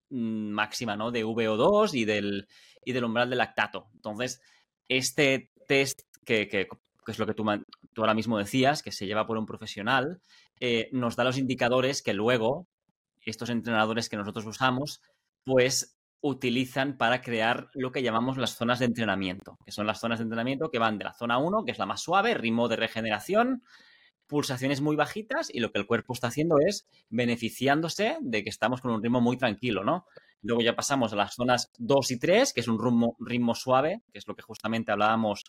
mm, 0.09 0.49
máxima 0.49 0.95
¿no? 0.95 1.11
de 1.11 1.25
VO2 1.25 1.93
y 1.93 2.05
del, 2.05 2.47
y 2.83 2.91
del 2.91 3.05
umbral 3.05 3.29
del 3.29 3.37
lactato. 3.37 3.89
Entonces, 3.93 4.41
este 4.89 5.51
test 5.67 6.01
que, 6.25 6.67
es 7.07 7.19
lo 7.19 7.27
que 7.27 7.33
tú, 7.33 7.45
tú, 7.93 8.01
ahora 8.01 8.13
mismo 8.13 8.37
decías, 8.37 8.81
que 8.81 8.91
se 8.91 9.05
lleva 9.05 9.27
por 9.27 9.37
un 9.37 9.45
profesional, 9.45 10.19
eh, 10.59 10.89
nos 10.91 11.15
da 11.15 11.23
los 11.23 11.37
indicadores 11.37 12.01
que 12.01 12.13
luego 12.13 12.67
estos 13.21 13.49
entrenadores 13.49 14.09
que 14.09 14.17
nosotros 14.17 14.45
usamos, 14.45 15.01
pues 15.43 15.94
utilizan 16.21 16.97
para 16.97 17.21
crear 17.21 17.69
lo 17.73 17.91
que 17.91 18.01
llamamos 18.01 18.37
las 18.37 18.55
zonas 18.55 18.79
de 18.79 18.85
entrenamiento, 18.85 19.57
que 19.65 19.71
son 19.71 19.85
las 19.85 19.99
zonas 19.99 20.19
de 20.19 20.23
entrenamiento 20.23 20.71
que 20.71 20.79
van 20.79 20.97
de 20.97 21.05
la 21.05 21.13
zona 21.13 21.37
1, 21.37 21.65
que 21.65 21.71
es 21.71 21.77
la 21.77 21.85
más 21.85 22.01
suave, 22.01 22.33
ritmo 22.33 22.67
de 22.67 22.77
regeneración, 22.77 23.63
pulsaciones 24.27 24.81
muy 24.81 24.95
bajitas 24.95 25.53
y 25.53 25.59
lo 25.59 25.71
que 25.71 25.79
el 25.79 25.85
cuerpo 25.85 26.13
está 26.13 26.27
haciendo 26.27 26.55
es 26.65 26.87
beneficiándose 27.09 28.17
de 28.21 28.43
que 28.43 28.49
estamos 28.49 28.81
con 28.81 28.91
un 28.91 29.03
ritmo 29.03 29.21
muy 29.21 29.37
tranquilo, 29.37 29.83
¿no? 29.83 30.05
Luego 30.41 30.61
ya 30.61 30.75
pasamos 30.75 31.13
a 31.13 31.15
las 31.15 31.35
zonas 31.35 31.71
2 31.77 32.11
y 32.11 32.19
3, 32.19 32.53
que 32.53 32.61
es 32.61 32.67
un 32.67 32.83
ritmo, 32.83 33.15
ritmo 33.19 33.55
suave, 33.55 34.01
que 34.11 34.19
es 34.19 34.27
lo 34.27 34.35
que 34.35 34.43
justamente 34.43 34.91
hablábamos 34.91 35.43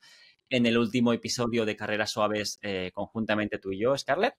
en 0.48 0.66
el 0.66 0.78
último 0.78 1.12
episodio 1.12 1.64
de 1.64 1.76
Carreras 1.76 2.10
Suaves 2.10 2.58
eh, 2.62 2.90
conjuntamente 2.94 3.58
tú 3.58 3.72
y 3.72 3.80
yo, 3.80 3.96
Scarlett. 3.96 4.34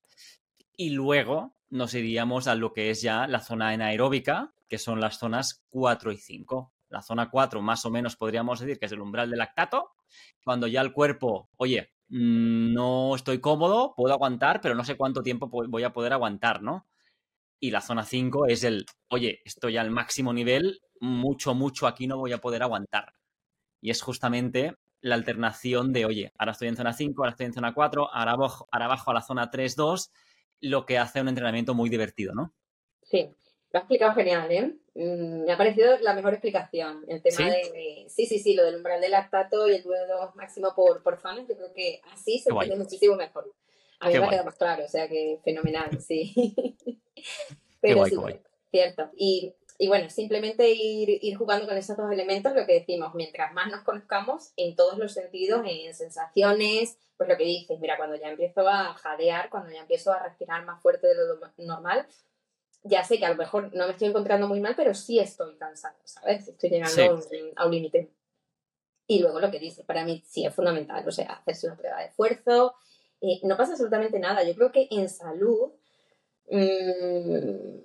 Y 0.76 0.92
luego 0.92 1.56
nos 1.70 1.94
iríamos 1.94 2.48
a 2.48 2.56
lo 2.56 2.74
que 2.74 2.90
es 2.90 3.02
ya 3.02 3.28
la 3.28 3.40
zona 3.40 3.70
anaeróbica, 3.70 4.54
que 4.68 4.78
son 4.78 5.00
las 5.00 5.18
zonas 5.18 5.64
4 5.70 6.12
y 6.12 6.18
5. 6.18 6.74
La 6.90 7.02
zona 7.02 7.30
4 7.30 7.62
más 7.62 7.86
o 7.86 7.90
menos 7.90 8.16
podríamos 8.16 8.60
decir 8.60 8.80
que 8.80 8.86
es 8.86 8.92
el 8.92 9.02
umbral 9.02 9.30
del 9.30 9.40
lactato, 9.40 9.92
cuando 10.44 10.68
ya 10.68 10.82
el 10.82 10.94
cuerpo, 10.94 11.50
oye, 11.58 11.92
mm, 12.10 12.74
no 12.74 13.16
estoy 13.16 13.40
cómodo, 13.40 13.94
puedo 13.96 14.14
aguantar, 14.14 14.62
pero 14.62 14.76
no 14.76 14.84
sé 14.84 14.96
cuánto 14.96 15.22
tiempo 15.22 15.50
voy 15.50 15.84
a 15.84 15.94
poder 15.94 16.14
aguantar, 16.14 16.62
¿no? 16.62 16.88
Y 17.60 17.72
la 17.72 17.82
zona 17.82 18.04
5 18.04 18.46
es 18.48 18.64
el, 18.64 18.86
oye, 19.10 19.42
estoy 19.44 19.78
al 19.78 19.92
máximo 19.92 20.34
nivel, 20.34 20.82
mucho, 21.00 21.54
mucho 21.54 21.88
aquí 21.88 22.08
no 22.08 22.18
voy 22.18 22.34
a 22.34 22.40
poder 22.40 22.64
aguantar. 22.64 23.14
Y 23.82 23.90
es 23.90 24.02
justamente 24.02 24.76
la 25.02 25.16
alternación 25.16 25.94
de, 25.94 26.06
oye, 26.06 26.34
ahora 26.38 26.52
estoy 26.52 26.68
en 26.68 26.76
zona 26.76 26.94
5, 26.94 27.22
ahora 27.22 27.32
estoy 27.32 27.48
en 27.48 27.54
zona 27.54 27.74
4, 27.74 28.14
ahora 28.14 28.36
bajo, 28.36 28.68
ahora 28.72 28.88
bajo 28.88 29.12
a 29.12 29.14
la 29.14 29.22
zona 29.22 29.52
3-2 29.52 30.12
lo 30.62 30.86
que 30.86 30.98
hace 30.98 31.22
un 31.22 31.28
entrenamiento 31.28 31.74
muy 31.74 31.90
divertido, 31.90 32.34
¿no? 32.34 32.54
Sí, 33.04 33.30
lo 33.72 33.80
has 33.80 33.84
explicado 33.84 34.14
genial, 34.14 34.52
¿eh? 34.52 34.74
Mm, 34.96 35.46
me 35.46 35.52
ha 35.52 35.58
parecido 35.58 35.98
la 36.00 36.14
mejor 36.14 36.34
explicación. 36.34 37.04
El 37.08 37.22
tema 37.22 37.50
de, 37.50 38.06
Sí, 38.08 38.26
sí, 38.26 38.40
sí, 38.40 38.54
lo 38.54 38.64
del 38.64 38.78
umbral 38.78 39.02
del 39.02 39.12
lactato 39.12 39.68
y 39.68 39.76
el 39.76 39.84
vuelo 39.84 40.32
máximo 40.36 40.74
por, 40.76 41.04
por 41.04 41.18
zonas, 41.18 41.48
yo 41.48 41.56
creo 41.56 41.74
que 41.74 42.02
así 42.12 42.40
se 42.40 42.50
entiende 42.50 42.78
muchísimo 42.78 43.16
mejor. 43.16 43.54
A 44.00 44.08
mí 44.08 44.18
me 44.18 44.26
ha 44.26 44.30
quedado 44.30 44.46
más 44.46 44.56
claro, 44.56 44.86
o 44.86 44.88
sea 44.88 45.08
que 45.08 45.40
fenomenal, 45.44 46.00
sí. 46.08 46.34
Pero 47.82 48.06
sí, 48.06 48.16
cierto. 48.72 49.10
Y, 49.16 49.54
y, 49.78 49.88
bueno, 49.88 50.10
simplemente 50.10 50.70
ir, 50.70 51.20
ir 51.22 51.36
jugando 51.36 51.68
con 51.68 51.78
esos 51.78 51.98
dos 51.98 52.12
elementos, 52.12 52.56
lo 52.56 52.66
que 52.66 52.74
decimos, 52.74 53.14
mientras 53.16 53.54
más 53.54 53.70
nos 53.70 53.84
conozcamos 53.84 54.54
en 54.56 54.76
todos 54.76 54.98
los 54.98 55.14
sentidos, 55.14 55.62
en 55.66 55.94
sensaciones, 55.94 56.98
pues 57.18 57.30
lo 57.30 57.38
que 57.38 57.44
dices, 57.44 57.80
mira, 57.80 57.98
cuando 57.98 58.16
ya 58.16 58.30
empiezo 58.30 58.68
a 58.68 58.94
jadear, 58.94 59.50
cuando 59.50 59.72
ya 59.72 59.82
empiezo 59.82 60.14
a 60.14 60.24
respirar 60.24 60.66
más 60.66 60.82
fuerte 60.82 61.08
de 61.08 61.16
lo 61.16 61.40
normal, 61.58 62.08
ya 62.88 63.04
sé 63.04 63.20
que 63.20 63.26
a 63.26 63.30
lo 63.30 63.36
mejor 63.36 63.74
no 63.76 63.86
me 63.86 63.92
estoy 63.92 64.08
encontrando 64.08 64.48
muy 64.48 64.60
mal, 64.60 64.76
pero 64.76 64.94
sí 64.94 65.20
estoy 65.20 65.56
cansada, 65.58 65.98
¿sabes? 66.04 66.48
Estoy 66.48 66.70
llegando 66.70 67.22
a 67.56 67.66
un 67.66 67.72
límite. 67.72 68.12
Y 69.08 69.20
luego 69.20 69.40
lo 69.40 69.50
que 69.52 69.60
dices, 69.60 69.86
para 69.86 70.04
mí 70.04 70.22
sí 70.26 70.46
es 70.46 70.54
fundamental, 70.54 71.08
o 71.08 71.12
sea, 71.12 71.32
hacerse 71.34 71.68
una 71.68 71.78
prueba 71.78 72.00
de 72.00 72.08
esfuerzo, 72.08 72.76
eh, 73.22 73.40
no 73.44 73.56
pasa 73.56 73.72
absolutamente 73.72 74.20
nada. 74.20 74.44
Yo 74.44 74.54
creo 74.56 74.72
que 74.72 74.88
en 74.92 75.08
salud 75.08 75.72
mmm, 76.50 77.80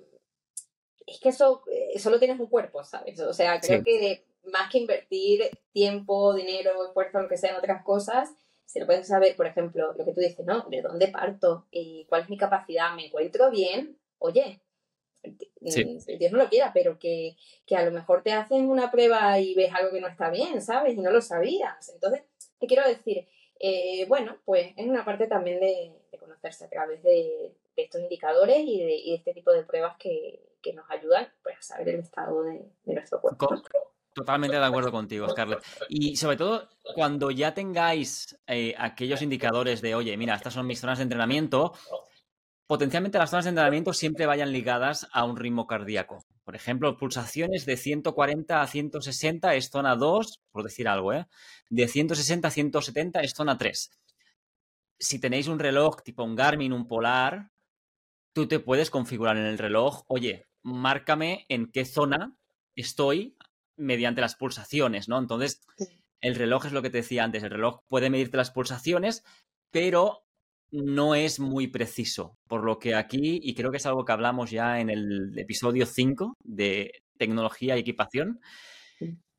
es 1.05 1.19
que 1.19 1.29
eso 1.29 1.63
eh, 1.71 1.99
solo 1.99 2.19
tienes 2.19 2.39
un 2.39 2.47
cuerpo, 2.47 2.83
¿sabes? 2.83 3.19
O 3.19 3.33
sea, 3.33 3.59
creo 3.59 3.83
que 3.83 4.25
más 4.45 4.69
que 4.69 4.79
invertir 4.79 5.49
tiempo, 5.71 6.33
dinero, 6.33 6.85
esfuerzo, 6.85 7.21
lo 7.21 7.29
que 7.29 7.37
sea 7.37 7.51
en 7.51 7.57
otras 7.57 7.83
cosas, 7.83 8.33
se 8.65 8.79
lo 8.79 8.85
puedes 8.85 9.07
saber, 9.07 9.35
por 9.35 9.45
ejemplo, 9.45 9.93
lo 9.93 10.05
que 10.05 10.13
tú 10.13 10.21
dices, 10.21 10.45
¿no? 10.45 10.65
¿De 10.69 10.81
dónde 10.81 11.07
parto? 11.07 11.67
¿Y 11.71 12.05
¿Cuál 12.09 12.23
es 12.23 12.29
mi 12.29 12.37
capacidad? 12.37 12.95
¿Me 12.95 13.05
encuentro 13.05 13.51
bien? 13.51 13.97
Oye, 14.19 14.61
mm, 15.23 16.17
Dios 16.19 16.31
no 16.31 16.37
lo 16.37 16.49
quiera, 16.49 16.71
pero 16.73 16.99
que, 16.99 17.35
a 17.75 17.83
lo 17.83 17.91
mejor 17.91 18.23
te 18.23 18.33
hacen 18.33 18.69
una 18.69 18.91
prueba 18.91 19.39
y 19.39 19.55
ves 19.55 19.73
algo 19.73 19.91
que 19.91 20.01
no 20.01 20.07
está 20.07 20.29
bien, 20.29 20.61
¿sabes? 20.61 20.95
Y 20.95 21.01
no 21.01 21.11
lo 21.11 21.21
sabías. 21.21 21.89
Entonces, 21.89 22.23
te 22.59 22.67
quiero 22.67 22.87
decir, 22.87 23.27
eh, 23.59 24.05
bueno, 24.07 24.37
pues 24.45 24.73
es 24.75 24.87
una 24.87 25.05
parte 25.05 25.27
también 25.27 25.59
de, 25.59 25.91
conocerse 26.19 26.65
a 26.65 26.69
través 26.69 27.03
de, 27.03 27.55
estos 27.75 28.01
indicadores 28.01 28.59
y 28.59 28.79
de, 28.79 29.15
este 29.15 29.33
tipo 29.33 29.51
de 29.51 29.63
pruebas 29.63 29.97
que, 29.97 30.39
nos 30.73 30.89
ayudan 30.89 31.27
pues, 31.43 31.57
a 31.57 31.61
saber 31.61 31.89
el 31.89 31.99
estado 31.99 32.43
de, 32.43 32.61
nuestro 32.85 33.19
cuerpo. 33.19 33.61
Totalmente 34.13 34.57
de 34.57 34.65
acuerdo 34.65 34.91
contigo, 34.91 35.27
Scarlett. 35.27 35.63
Y 35.89 36.15
sobre 36.15 36.37
todo, 36.37 36.69
cuando 36.93 37.31
ya 37.31 37.53
tengáis 37.53 38.37
eh, 38.47 38.75
aquellos 38.77 39.21
indicadores 39.21 39.81
de, 39.81 39.95
oye, 39.95 40.15
mira, 40.17 40.35
estas 40.35 40.53
son 40.53 40.67
mis 40.67 40.79
zonas 40.79 40.99
de 40.99 41.03
entrenamiento, 41.03 41.73
potencialmente 42.67 43.17
las 43.17 43.29
zonas 43.29 43.45
de 43.45 43.49
entrenamiento 43.49 43.93
siempre 43.93 44.25
vayan 44.25 44.51
ligadas 44.51 45.07
a 45.11 45.25
un 45.25 45.37
ritmo 45.37 45.67
cardíaco. 45.67 46.25
Por 46.43 46.55
ejemplo, 46.55 46.97
pulsaciones 46.97 47.65
de 47.65 47.77
140 47.77 48.61
a 48.61 48.67
160 48.67 49.55
es 49.55 49.69
zona 49.69 49.95
2, 49.95 50.41
por 50.51 50.63
decir 50.63 50.87
algo, 50.87 51.13
¿eh? 51.13 51.27
De 51.69 51.87
160 51.87 52.47
a 52.47 52.51
170 52.51 53.21
es 53.21 53.33
zona 53.33 53.57
3. 53.57 53.91
Si 54.99 55.19
tenéis 55.19 55.47
un 55.47 55.59
reloj 55.59 56.01
tipo 56.03 56.23
un 56.23 56.35
Garmin, 56.35 56.73
un 56.73 56.87
Polar, 56.87 57.51
tú 58.33 58.47
te 58.47 58.59
puedes 58.59 58.89
configurar 58.89 59.37
en 59.37 59.45
el 59.45 59.57
reloj, 59.57 60.03
oye, 60.07 60.47
márcame 60.63 61.45
en 61.49 61.71
qué 61.71 61.85
zona 61.85 62.35
estoy 62.75 63.37
mediante 63.75 64.21
las 64.21 64.35
pulsaciones, 64.35 65.07
¿no? 65.07 65.17
Entonces, 65.17 65.61
el 66.21 66.35
reloj 66.35 66.65
es 66.65 66.71
lo 66.71 66.81
que 66.81 66.89
te 66.89 66.97
decía 66.97 67.23
antes, 67.23 67.43
el 67.43 67.51
reloj 67.51 67.81
puede 67.87 68.09
medirte 68.09 68.37
las 68.37 68.51
pulsaciones, 68.51 69.23
pero 69.71 70.22
no 70.73 71.13
es 71.13 71.39
muy 71.39 71.67
preciso, 71.67 72.37
por 72.47 72.63
lo 72.63 72.79
que 72.79 72.95
aquí, 72.95 73.39
y 73.43 73.53
creo 73.53 73.69
que 73.69 73.77
es 73.77 73.85
algo 73.85 74.05
que 74.05 74.11
hablamos 74.11 74.49
ya 74.49 74.79
en 74.79 74.89
el 74.89 75.37
episodio 75.37 75.85
5 75.85 76.35
de 76.43 77.03
tecnología 77.17 77.77
y 77.77 77.81
equipación, 77.81 78.39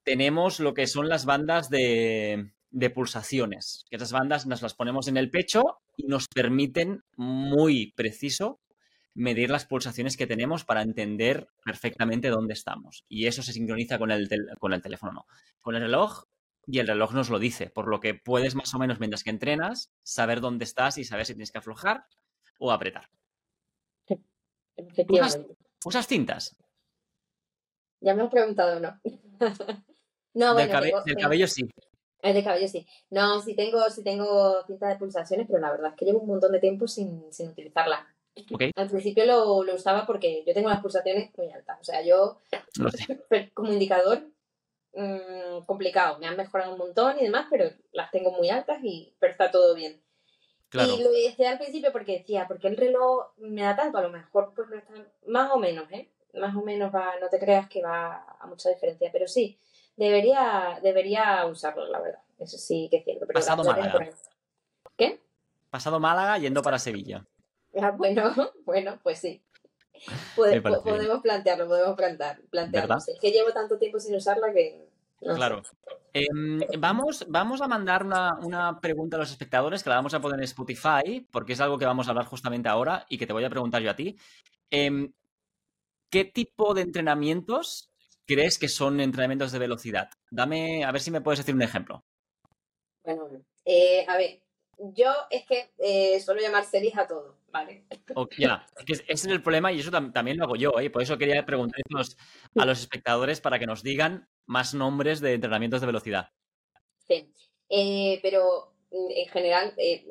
tenemos 0.05 0.61
lo 0.61 0.75
que 0.75 0.87
son 0.87 1.09
las 1.09 1.25
bandas 1.25 1.71
de, 1.71 2.53
de 2.71 2.91
pulsaciones, 2.91 3.85
que 3.91 3.97
esas 3.97 4.13
bandas 4.13 4.47
nos 4.47 4.63
las 4.63 4.75
ponemos 4.75 5.09
en 5.09 5.17
el 5.17 5.31
pecho 5.31 5.65
y 5.97 6.07
nos 6.07 6.29
permiten 6.29 7.03
muy 7.17 7.93
preciso 7.97 8.61
medir 9.15 9.51
las 9.51 9.65
pulsaciones 9.65 10.17
que 10.17 10.27
tenemos 10.27 10.65
para 10.65 10.83
entender 10.83 11.49
perfectamente 11.65 12.29
dónde 12.29 12.55
estamos. 12.55 13.05
Y 13.09 13.27
eso 13.27 13.43
se 13.43 13.53
sincroniza 13.53 13.99
con 13.99 14.11
el, 14.11 14.29
con 14.59 14.73
el 14.73 14.83
teléfono, 14.83 15.13
no. 15.13 15.27
Con 15.61 15.77
el 15.77 15.83
reloj, 15.83 16.25
y 16.67 16.79
el 16.79 16.87
reloj 16.87 17.13
nos 17.13 17.31
lo 17.31 17.39
dice, 17.39 17.71
por 17.71 17.89
lo 17.89 18.01
que 18.01 18.15
puedes 18.15 18.55
más 18.55 18.75
o 18.75 18.79
menos 18.79 19.01
mientras 19.01 19.25
que 19.25 19.31
entrenas 19.31 19.93
saber 20.03 20.41
dónde 20.41 20.65
estás 20.65 20.99
y 20.99 21.05
saber 21.05 21.27
si 21.27 21.35
tienes 21.35 21.51
que 21.51 21.59
aflojar 21.59 22.07
o 22.59 22.73
apretar. 22.73 23.11
¿Usas, 25.85 26.07
cintas? 26.07 26.57
Ya 28.01 28.15
me 28.15 28.23
has 28.23 28.31
preguntado, 28.31 28.81
¿no? 28.81 29.01
no, 30.35 30.55
bueno, 30.55 30.81
del, 31.05 31.17
cabello 31.17 31.47
sí. 31.47 31.69
El 32.23 32.35
de 32.35 32.43
cabello 32.43 32.69
sí. 32.69 32.87
No, 33.11 33.41
sí 33.41 33.55
tengo, 33.55 33.89
sí 33.91 34.03
tengo 34.03 34.65
cinta 34.67 34.89
de 34.89 34.97
pulsaciones, 34.97 35.47
pero 35.47 35.61
la 35.61 35.71
verdad 35.71 35.91
es 35.91 35.97
que 35.97 36.07
llevo 36.07 36.21
un 36.21 36.29
montón 36.29 36.53
de 36.53 36.59
tiempo 36.59 36.89
sin, 36.89 37.33
sin 37.33 37.49
utilizarla. 37.49 38.07
Al 38.75 38.89
principio 38.89 39.27
lo, 39.27 39.59
usaba 39.75 40.07
porque 40.07 40.43
yo 40.47 40.55
tengo 40.55 40.69
las 40.69 40.81
pulsaciones 40.81 41.31
muy 41.37 41.51
altas. 41.51 41.79
O 41.81 41.85
sea, 41.85 42.03
yo 42.03 42.41
como 43.55 43.73
indicador 43.73 44.29
mm, 44.95 45.65
complicado. 45.67 46.19
Me 46.19 46.27
han 46.27 46.37
mejorado 46.37 46.73
un 46.73 46.79
montón 46.79 47.19
y 47.19 47.25
demás, 47.25 47.47
pero 47.51 47.71
las 47.93 48.11
tengo 48.11 48.33
muy 48.33 48.51
altas 48.51 48.79
y 48.83 49.15
pero 49.19 49.33
está 49.33 49.51
todo 49.51 49.75
bien. 49.75 50.01
Y 50.73 51.03
lo 51.05 51.13
decía 51.13 51.53
al 51.53 51.59
principio 51.59 51.93
porque 51.93 52.19
decía, 52.19 52.49
porque 52.49 52.67
el 52.67 52.77
reloj 52.77 53.29
me 53.37 53.63
da 53.63 53.77
tanto? 53.77 53.99
A 53.99 54.03
lo 54.03 54.11
mejor 54.11 54.53
pues 54.57 54.69
no 54.69 54.77
está 54.77 54.93
más 55.27 55.53
o 55.53 55.59
menos, 55.59 55.91
¿eh? 55.93 56.11
más 56.35 56.55
o 56.57 56.63
menos 56.63 56.93
va, 56.93 57.15
no 57.21 57.29
te 57.29 57.39
creas 57.39 57.69
que 57.69 57.81
va 57.81 58.25
a 58.41 58.47
mucha 58.47 58.69
diferencia, 58.71 59.09
pero 59.13 59.29
sí, 59.29 59.57
debería, 59.97 60.81
debería 60.83 61.47
usarlo, 61.47 61.87
la 61.87 62.01
verdad. 62.01 62.21
Eso 62.39 62.59
sí 62.59 62.89
que 62.91 62.97
es 62.97 63.05
cierto. 63.05 63.25
Pero 63.27 63.39
Pasado 63.39 63.63
la- 63.63 63.77
Málaga. 63.77 64.09
¿Qué? 64.97 65.21
Pasado 65.71 66.01
Málaga 66.01 66.39
yendo 66.39 66.63
para 66.63 66.79
Sevilla. 66.79 67.25
Ah, 67.81 67.91
bueno, 67.93 68.33
bueno, 68.65 68.99
pues 69.03 69.19
sí. 69.21 69.43
Podemos 70.37 71.23
plantearlo, 71.23 71.67
podemos 71.67 71.97
plantear, 71.97 72.41
plantearlo. 72.51 72.97
Es 72.97 73.19
que 73.21 73.31
llevo 73.31 73.53
tanto 73.53 73.79
tiempo 73.79 73.99
sin 73.99 74.15
usarla 74.15 74.53
que... 74.53 74.89
no. 75.21 75.35
Claro. 75.35 75.63
Em, 76.13 76.61
vamos, 76.79 77.25
vamos 77.29 77.61
a 77.61 77.69
mandar 77.69 78.05
una, 78.05 78.39
una 78.43 78.81
pregunta 78.81 79.17
a 79.17 79.21
los 79.21 79.31
espectadores 79.31 79.83
que 79.83 79.91
la 79.91 79.97
vamos 79.97 80.15
a 80.15 80.21
poner 80.21 80.39
en 80.39 80.45
Spotify, 80.45 81.27
porque 81.31 81.55
es 81.55 81.61
algo 81.61 81.79
que 81.79 81.87
vamos 81.87 82.07
a 82.07 82.11
hablar 82.11 82.27
justamente 82.27 82.69
ahora 82.69 83.05
y 83.09 83.19
que 83.19 83.27
te 83.27 83.33
voy 83.33 83.45
a 83.45 83.51
preguntar 83.51 83.83
yo 83.83 83.91
a 83.91 83.97
ti. 83.97 84.17
Em, 84.71 85.13
¿Qué 86.11 86.25
tipo 86.25 86.75
de 86.75 86.83
entrenamientos 86.83 87.91
crees 88.25 88.59
que 88.59 88.69
son 88.69 89.01
entrenamientos 89.01 89.51
de 89.51 89.59
velocidad? 89.59 90.11
Dame, 90.31 90.85
a 90.85 90.93
ver 90.93 91.01
si 91.01 91.11
me 91.11 91.21
puedes 91.21 91.39
decir 91.39 91.55
un 91.55 91.63
ejemplo. 91.63 92.05
Bueno, 93.03 93.29
eh, 93.65 94.07
a 94.07 94.17
ver, 94.17 94.41
yo 94.79 95.13
es 95.31 95.45
que 95.45 95.73
eh, 95.79 96.21
suelo 96.21 96.41
llamar 96.41 96.65
series 96.65 96.97
a 96.97 97.07
todo, 97.07 97.37
¿vale? 97.55 97.87
Ya, 98.37 98.67
ese 98.85 99.05
es 99.07 99.25
el 99.27 99.41
problema 99.41 99.71
y 99.71 99.79
eso 99.79 99.93
tam- 99.93 100.13
también 100.13 100.37
lo 100.37 100.45
hago 100.45 100.57
yo, 100.57 100.73
¿eh? 100.81 100.91
Por 100.91 101.03
eso 101.03 101.17
quería 101.17 101.47
preguntar 101.47 101.81
a 102.59 102.65
los, 102.67 102.81
espectadores 102.81 103.41
para 103.41 103.61
que 103.61 103.67
nos 103.67 103.85
digan 103.85 104.29
más 104.47 104.75
nombres 104.75 105.21
de 105.21 105.35
entrenamientos 105.35 105.81
de 105.81 105.87
velocidad. 105.87 106.31
Sí. 107.07 107.33
Eh, 107.69 108.19
pero 108.23 108.75
mm, 108.91 109.11
en 109.11 109.29
general 109.29 109.75
eh, 109.77 110.05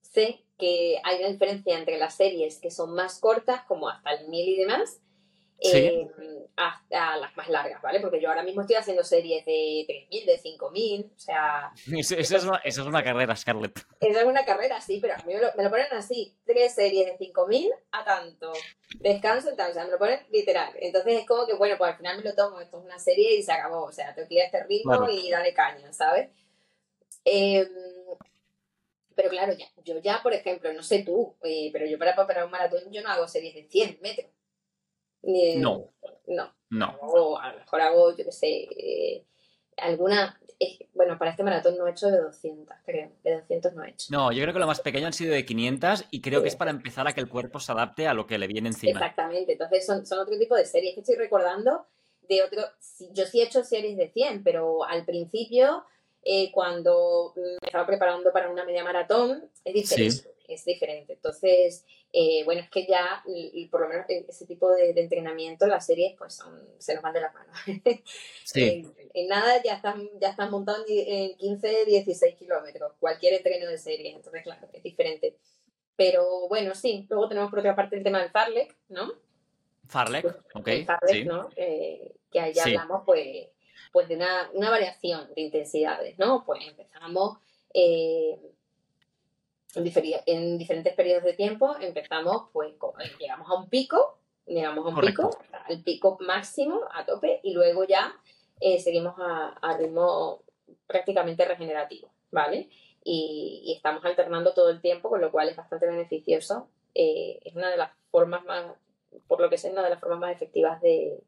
sé 0.00 0.46
que 0.56 1.00
hay 1.02 1.18
una 1.18 1.30
diferencia 1.30 1.76
entre 1.76 1.98
las 1.98 2.16
series 2.16 2.60
que 2.60 2.70
son 2.70 2.94
más 2.94 3.18
cortas, 3.18 3.64
como 3.64 3.88
hasta 3.88 4.12
el 4.12 4.28
1000 4.28 4.48
y 4.48 4.58
demás, 4.58 5.02
Sí. 5.62 5.76
eh, 5.78 6.08
hasta 6.54 7.16
las 7.16 7.34
más 7.36 7.48
largas, 7.48 7.80
¿vale? 7.80 7.98
Porque 8.00 8.20
yo 8.20 8.28
ahora 8.28 8.42
mismo 8.42 8.60
estoy 8.60 8.76
haciendo 8.76 9.02
series 9.04 9.44
de 9.46 9.84
3000, 9.86 10.26
de 10.26 10.38
5000, 10.38 11.12
o 11.16 11.18
sea, 11.18 11.72
eso 11.98 12.16
es, 12.18 12.44
una, 12.44 12.58
eso 12.58 12.82
es 12.82 12.86
una 12.86 13.02
carrera, 13.02 13.34
Scarlett. 13.34 13.80
Esa 14.00 14.20
es 14.20 14.26
una 14.26 14.44
carrera, 14.44 14.80
sí, 14.80 14.98
pero 15.00 15.14
a 15.14 15.16
mí 15.18 15.34
me 15.34 15.40
lo, 15.40 15.48
me 15.56 15.62
lo 15.64 15.70
ponen 15.70 15.86
así. 15.92 16.36
Tres 16.44 16.74
series 16.74 17.06
de 17.06 17.16
5.000 17.18 17.70
a 17.92 18.04
tanto. 18.04 18.52
Descanso 19.00 19.50
y 19.52 19.56
tal. 19.56 19.70
O 19.70 19.74
sea, 19.74 19.84
me 19.84 19.92
lo 19.92 19.98
ponen 19.98 20.20
literal. 20.30 20.72
Entonces 20.78 21.20
es 21.20 21.26
como 21.26 21.46
que, 21.46 21.54
bueno, 21.54 21.76
pues 21.78 21.92
al 21.92 21.96
final 21.96 22.18
me 22.18 22.24
lo 22.24 22.34
tomo. 22.34 22.60
Esto 22.60 22.78
es 22.78 22.84
una 22.84 22.98
serie 22.98 23.36
y 23.36 23.42
se 23.42 23.52
acabó. 23.52 23.84
O 23.84 23.92
sea, 23.92 24.14
tengo 24.14 24.28
que 24.28 24.34
ir 24.34 24.42
a 24.42 24.46
este 24.46 24.62
ritmo 24.64 24.92
Claro. 24.98 25.10
y 25.10 25.30
darle 25.30 25.54
caña, 25.54 25.92
¿sabes? 25.92 26.28
Eh, 27.24 27.66
pero 29.14 29.28
claro, 29.30 29.52
ya, 29.52 29.66
yo 29.84 29.98
ya, 30.00 30.20
por 30.22 30.32
ejemplo, 30.34 30.72
no 30.72 30.82
sé 30.82 31.02
tú, 31.04 31.36
eh, 31.44 31.70
pero 31.72 31.86
yo 31.86 31.98
para 31.98 32.14
preparar 32.16 32.44
un 32.44 32.50
maratón 32.50 32.80
yo 32.90 33.02
no 33.02 33.10
hago 33.10 33.28
series 33.28 33.54
de 33.54 33.64
100 33.68 33.98
metros. 34.02 34.26
Ni- 35.22 35.56
No. 35.56 35.90
No. 36.26 36.52
No. 36.70 36.96
O 37.02 37.38
a 37.38 37.52
lo 37.52 37.58
mejor 37.58 37.80
hago, 37.82 38.16
yo 38.16 38.24
qué 38.24 38.32
sé, 38.32 38.48
eh, 38.76 39.24
alguna... 39.76 40.40
eh, 40.58 40.88
bueno, 40.94 41.18
para 41.18 41.30
este 41.32 41.42
maratón 41.42 41.76
no 41.76 41.86
he 41.86 41.90
hecho 41.90 42.10
de 42.10 42.18
200, 42.20 42.74
creo. 42.84 43.10
De 43.24 43.34
200 43.40 43.72
no 43.74 43.84
he 43.84 43.90
hecho. 43.90 44.06
No, 44.10 44.32
yo 44.32 44.42
creo 44.42 44.54
que 44.54 44.60
lo 44.60 44.66
más 44.66 44.80
pequeño 44.80 45.06
han 45.06 45.12
sido 45.12 45.34
de 45.34 45.44
500 45.44 46.04
y 46.10 46.20
creo 46.22 46.42
que 46.42 46.48
es 46.48 46.56
para 46.56 46.70
empezar 46.70 47.06
a 47.06 47.12
que 47.12 47.20
el 47.20 47.28
cuerpo 47.28 47.60
se 47.60 47.72
adapte 47.72 48.06
a 48.06 48.14
lo 48.14 48.26
que 48.26 48.38
le 48.38 48.46
viene 48.46 48.68
encima. 48.68 48.92
Exactamente, 48.92 49.52
entonces 49.52 49.84
son, 49.84 50.06
son 50.06 50.20
otro 50.20 50.38
tipo 50.38 50.54
de 50.54 50.64
series 50.64 50.94
que 50.94 51.00
estoy 51.00 51.16
recordando 51.16 51.86
de 52.28 52.42
otro, 52.42 52.62
sí, 52.78 53.10
yo 53.12 53.26
sí 53.26 53.40
he 53.40 53.44
hecho 53.44 53.64
series 53.64 53.96
de 53.96 54.08
100, 54.08 54.44
pero 54.44 54.84
al 54.84 55.04
principio, 55.04 55.84
eh, 56.24 56.50
cuando 56.52 57.32
me 57.36 57.56
estaba 57.66 57.84
preparando 57.86 58.32
para 58.32 58.48
una 58.48 58.64
media 58.64 58.84
maratón, 58.84 59.50
es 59.64 59.74
diferente, 59.74 60.31
es 60.48 60.64
diferente. 60.64 61.14
Entonces, 61.14 61.84
eh, 62.12 62.42
bueno, 62.44 62.60
es 62.62 62.70
que 62.70 62.86
ya, 62.86 63.22
y- 63.26 63.50
y 63.54 63.66
por 63.68 63.80
lo 63.82 63.88
menos 63.88 64.04
eh, 64.08 64.24
ese 64.28 64.46
tipo 64.46 64.70
de, 64.70 64.92
de 64.92 65.00
entrenamiento, 65.02 65.66
las 65.66 65.86
series, 65.86 66.14
pues 66.18 66.34
son, 66.34 66.60
se 66.78 66.94
nos 66.94 67.02
van 67.02 67.12
de 67.14 67.20
las 67.20 67.34
manos. 67.34 67.56
Sí, 68.44 68.62
En, 68.98 69.10
en 69.14 69.28
nada 69.28 69.62
ya 69.62 69.74
están, 69.76 70.08
ya 70.20 70.30
están 70.30 70.50
montados 70.50 70.84
en, 70.88 71.08
en 71.30 71.36
15, 71.36 71.84
16 71.86 72.34
kilómetros, 72.36 72.92
cualquier 73.00 73.34
entreno 73.34 73.68
de 73.70 73.78
serie, 73.78 74.12
entonces 74.14 74.42
claro, 74.42 74.68
es 74.72 74.82
diferente. 74.82 75.36
Pero 75.96 76.48
bueno, 76.48 76.74
sí, 76.74 77.06
luego 77.08 77.28
tenemos 77.28 77.50
por 77.50 77.60
otra 77.60 77.76
parte 77.76 77.96
el 77.96 78.02
tema 78.02 78.20
del 78.20 78.30
Farlek, 78.30 78.76
¿no? 78.88 79.12
Farlek, 79.88 80.26
ok. 80.54 80.68
el 80.68 80.84
Farlek, 80.86 81.10
sí. 81.14 81.24
¿no? 81.24 81.48
Eh, 81.56 82.12
que 82.30 82.40
ahí 82.40 82.52
ya 82.54 82.64
Sí. 82.64 82.70
hablamos 82.70 83.02
pues, 83.04 83.48
pues 83.92 84.08
de 84.08 84.16
una, 84.16 84.50
una 84.54 84.70
variación 84.70 85.28
de 85.34 85.42
intensidades, 85.42 86.18
¿no? 86.18 86.44
Pues 86.46 86.66
empezamos 86.66 87.38
eh, 87.74 88.38
en, 89.74 90.58
diferentes 90.58 90.94
periodos 90.94 91.24
de 91.24 91.32
tiempo, 91.34 91.76
empezamos 91.80 92.48
pues, 92.52 92.74
llegamos 93.18 93.48
a 93.50 93.54
un 93.54 93.68
pico, 93.68 94.18
llegamos 94.46 94.84
a 94.84 94.88
un 94.88 94.94
Correcto. 94.94 95.30
pico, 95.30 95.44
al 95.66 95.82
pico 95.82 96.18
máximo, 96.20 96.80
a 96.92 97.06
tope, 97.06 97.40
y 97.42 97.52
luego 97.52 97.84
ya 97.84 98.14
eh, 98.60 98.78
seguimos 98.80 99.14
a, 99.18 99.48
a 99.60 99.76
ritmo 99.76 100.42
prácticamente 100.86 101.44
regenerativo, 101.44 102.10
¿vale? 102.30 102.68
Y, 103.04 103.62
y 103.64 103.72
estamos 103.74 104.04
alternando 104.04 104.52
todo 104.54 104.70
el 104.70 104.80
tiempo, 104.80 105.08
con 105.08 105.20
lo 105.20 105.32
cual 105.32 105.48
es 105.48 105.56
bastante 105.56 105.86
beneficioso. 105.86 106.68
Eh, 106.94 107.40
es 107.44 107.54
una 107.56 107.70
de 107.70 107.76
las 107.76 107.90
formas 108.10 108.44
más, 108.44 108.66
por 109.26 109.40
lo 109.40 109.48
que 109.48 109.58
sé, 109.58 109.70
una 109.70 109.82
de 109.82 109.90
las 109.90 110.00
formas 110.00 110.20
más 110.20 110.32
efectivas 110.32 110.80
de, 110.82 111.18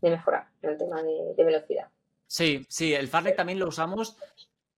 de 0.00 0.10
mejorar 0.10 0.48
en 0.62 0.70
el 0.70 0.78
tema 0.78 1.02
de, 1.02 1.34
de 1.36 1.44
velocidad. 1.44 1.88
Sí, 2.26 2.64
sí, 2.68 2.94
el 2.94 3.08
Farlek 3.08 3.36
también 3.36 3.58
lo 3.58 3.68
usamos 3.68 4.16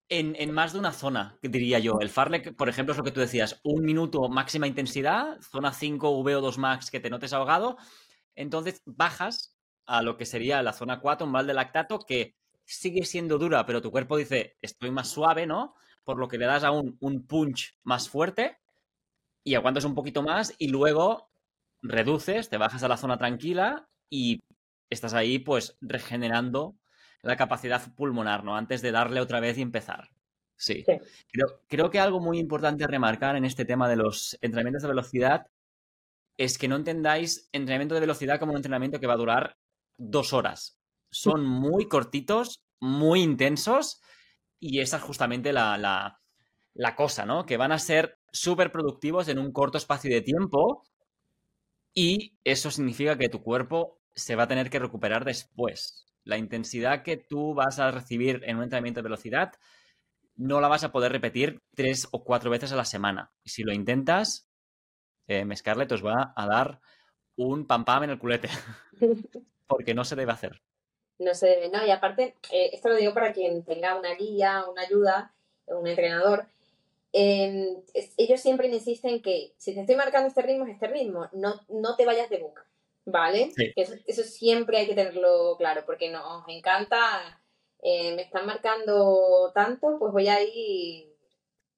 en, 0.09 0.53
más 0.53 0.73
de 0.73 0.79
una 0.79 0.93
zona, 0.93 1.39
diría 1.43 1.79
yo. 1.79 1.99
El 2.01 2.11
Farlek, 2.11 2.55
por 2.57 2.69
ejemplo, 2.69 2.93
es 2.93 2.99
lo 2.99 3.05
que 3.05 3.11
tú 3.11 3.21
decías, 3.21 3.61
un 3.65 3.85
minuto 3.85 4.29
máxima 4.29 4.67
intensidad, 4.67 5.41
zona 5.41 5.73
5 5.73 6.23
VO2 6.23 6.59
max 6.59 6.91
que 6.91 7.01
te 7.01 7.11
notes 7.11 7.33
ahogado, 7.33 7.77
entonces 8.35 8.83
bajas 8.85 9.57
a 9.87 10.03
lo 10.03 10.17
que 10.17 10.27
sería 10.27 10.63
la 10.63 10.73
zona 10.73 11.01
4, 11.01 11.27
umbral 11.27 11.47
de 11.47 11.55
lactato, 11.55 12.01
que 12.01 12.35
sigue 12.65 13.05
siendo 13.05 13.39
dura, 13.39 13.67
pero 13.67 13.83
tu 13.83 13.91
cuerpo 13.91 14.17
dice, 14.17 14.57
estoy 14.63 14.91
más 14.91 15.09
suave, 15.09 15.47
¿no? 15.47 15.75
Por 16.05 16.19
lo 16.19 16.29
que 16.29 16.39
le 16.39 16.47
das 16.47 16.65
aún 16.65 16.97
un 17.01 17.27
punch 17.27 17.79
más 17.83 18.09
fuerte 18.09 18.59
y 19.43 19.55
aguantas 19.55 19.85
un 19.85 19.95
poquito 19.95 20.23
más 20.23 20.55
y 20.59 20.69
luego 20.69 21.29
reduces, 21.83 22.49
te 22.49 22.57
bajas 22.57 22.83
a 22.83 22.89
la 22.89 22.97
zona 22.97 23.19
tranquila 23.19 23.89
y 24.09 24.43
estás 24.89 25.13
ahí 25.13 25.39
pues 25.39 25.77
regenerando 25.81 26.77
la 27.25 27.37
capacidad 27.37 27.83
pulmonar, 27.95 28.45
¿no? 28.45 28.57
Antes 28.57 28.83
de 28.83 28.93
darle 28.93 29.21
otra 29.21 29.41
vez 29.41 29.59
y 29.59 29.63
empezar. 29.63 30.11
Sí. 30.57 30.85
Sí. 30.87 30.99
Creo, 31.33 31.63
creo 31.69 31.91
que 31.91 32.01
algo 32.01 32.21
muy 32.21 32.39
importante 32.39 32.85
a 32.85 32.89
remarcar 32.89 33.37
en 33.37 33.45
este 33.45 33.65
tema 33.65 33.89
de 33.89 33.97
los 33.97 34.39
entrenamientos 34.41 34.83
de 34.83 34.89
velocidad 34.89 35.47
es 36.37 36.59
que 36.59 36.69
no 36.69 36.77
entendáis 36.77 37.49
entrenamiento 37.53 37.95
de 37.95 38.01
velocidad 38.01 38.39
como 38.39 38.53
un 38.53 38.59
entrenamiento 38.59 39.01
que 39.01 39.07
va 39.07 39.15
a 39.15 39.19
durar 39.19 39.57
dos 39.99 40.33
horas. 40.33 40.79
Son 41.11 41.45
muy 41.47 41.89
cortitos, 41.89 42.63
muy 42.81 43.23
intensos 43.23 44.01
y 44.61 44.81
esa 44.81 44.99
es 44.99 45.03
justamente 45.03 45.53
la, 45.53 45.79
la- 45.79 46.21
la 46.75 46.97
cosa, 46.97 47.25
¿no? 47.27 47.47
Que 47.47 47.57
van 47.57 47.73
a 47.73 47.79
ser 47.79 48.19
súper 48.33 48.73
productivos 48.73 49.29
en 49.29 49.39
un 49.39 49.53
corto 49.53 49.79
espacio 49.79 50.11
de 50.13 50.23
tiempo 50.23 50.85
y 51.95 52.39
eso 52.45 52.71
significa 52.71 53.17
que 53.19 53.29
tu 53.29 53.43
cuerpo 53.43 54.01
se 54.15 54.37
va 54.37 54.45
a 54.45 54.49
tener 54.49 54.71
que 54.71 54.79
recuperar 54.79 55.25
después. 55.25 56.05
La 56.25 56.39
intensidad 56.39 57.03
que 57.03 57.17
tú 57.19 57.55
vas 57.55 57.79
a 57.79 57.91
recibir 57.91 58.43
en 58.47 58.57
un 58.57 58.65
entrenamiento 58.65 59.01
de 59.01 59.05
velocidad 59.05 59.53
no 60.37 60.61
la 60.61 60.69
vas 60.69 60.85
a 60.85 60.93
poder 60.93 61.13
repetir 61.13 61.63
tres 61.75 62.09
o 62.13 62.25
cuatro 62.25 62.51
veces 62.51 62.73
a 62.73 62.77
la 62.77 62.85
semana. 62.85 63.33
Y 63.45 63.51
si 63.51 63.63
lo 63.63 63.73
intentas, 63.73 64.49
eh, 65.29 65.47
Scarlett 65.57 65.93
os 65.93 66.05
va 66.05 66.33
a 66.37 66.47
dar 66.47 66.81
un 67.37 67.67
pam 67.67 67.85
pam 67.85 68.05
en 68.05 68.11
el 68.11 68.19
culete. 68.19 68.49
Porque 69.67 69.95
no 69.95 70.05
se 70.05 70.17
debe 70.17 70.33
hacer. 70.33 70.63
No 71.19 71.35
se 71.35 71.47
debe, 71.49 71.69
¿no? 71.71 71.85
Y 71.87 71.91
aparte, 71.91 72.35
eh, 72.53 72.71
esto 72.73 72.89
lo 72.89 72.97
digo 72.97 73.15
para 73.15 73.33
quien 73.33 73.65
tenga 73.65 73.97
una 73.99 74.15
guía, 74.15 74.65
una 74.71 74.83
ayuda, 74.83 75.35
un 75.67 75.87
entrenador. 75.87 76.47
eh, 77.13 77.77
es- 77.95 78.15
ellos 78.19 78.41
siempre 78.41 78.69
insisten 78.69 79.23
que 79.23 79.55
si 79.59 79.75
te 79.75 79.81
estoy 79.83 79.97
marcando 79.97 80.29
este 80.29 80.43
ritmo, 80.43 80.67
es 80.67 80.73
este 80.75 80.89
ritmo. 80.89 81.29
No, 81.33 81.61
no 81.69 81.97
te 81.97 82.07
vayas 82.07 82.29
de 82.31 82.39
boca, 82.39 82.67
¿vale? 83.05 83.51
Sí. 83.57 83.73
Que 83.75 83.83
Eso, 83.83 83.95
eso 84.07 84.23
siempre 84.25 84.79
hay 84.79 84.87
que 84.87 84.95
tenerlo 84.95 85.57
claro, 85.59 85.83
porque 85.87 86.11
nos 86.11 86.47
encanta. 86.49 87.41
eh, 87.83 88.15
me 88.17 88.23
están 88.23 88.47
marcando 88.47 89.53
tanto, 89.55 89.99
pues 89.99 90.11
voy 90.13 90.29
a 90.29 90.43
ir 90.43 91.13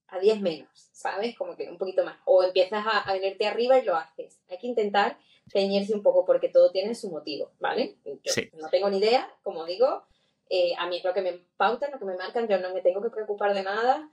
a 0.09 0.21
10 0.21 0.41
menos, 0.41 0.69
¿sabes? 0.93 1.37
Como 1.37 1.57
que 1.57 1.69
un 1.69 1.79
poquito 1.79 2.05
más. 2.05 2.17
O 2.27 2.45
empiezas 2.45 2.87
a, 2.87 3.01
a 3.01 3.13
venirte 3.13 3.45
arriba 3.47 3.77
y 3.79 3.85
lo 3.85 3.97
haces. 3.97 4.39
Hay 4.49 4.59
que 4.59 4.69
intentar 4.69 5.19
ceñirse 5.51 5.95
un 5.95 6.03
poco 6.05 6.25
porque 6.25 6.49
todo 6.49 6.71
tiene 6.71 6.95
su 6.95 7.11
motivo, 7.11 7.51
¿vale? 7.59 7.97
Yo 8.05 8.33
Sí. 8.33 8.49
no 8.55 8.69
tengo 8.69 8.89
ni 8.89 8.99
idea, 8.99 9.29
como 9.43 9.65
digo, 9.65 10.05
eh, 10.49 10.75
a 10.79 10.87
mí 10.89 10.99
es 10.99 11.05
lo 11.05 11.13
que 11.13 11.23
me 11.23 11.33
pautan, 11.57 11.91
lo 11.91 11.99
que 11.99 12.05
me 12.05 12.17
marcan, 12.17 12.47
yo 12.47 12.59
no 12.61 12.73
me 12.73 12.83
tengo 12.83 13.03
que 13.03 13.11
preocupar 13.11 13.53
de 13.53 13.65
nada 13.65 14.09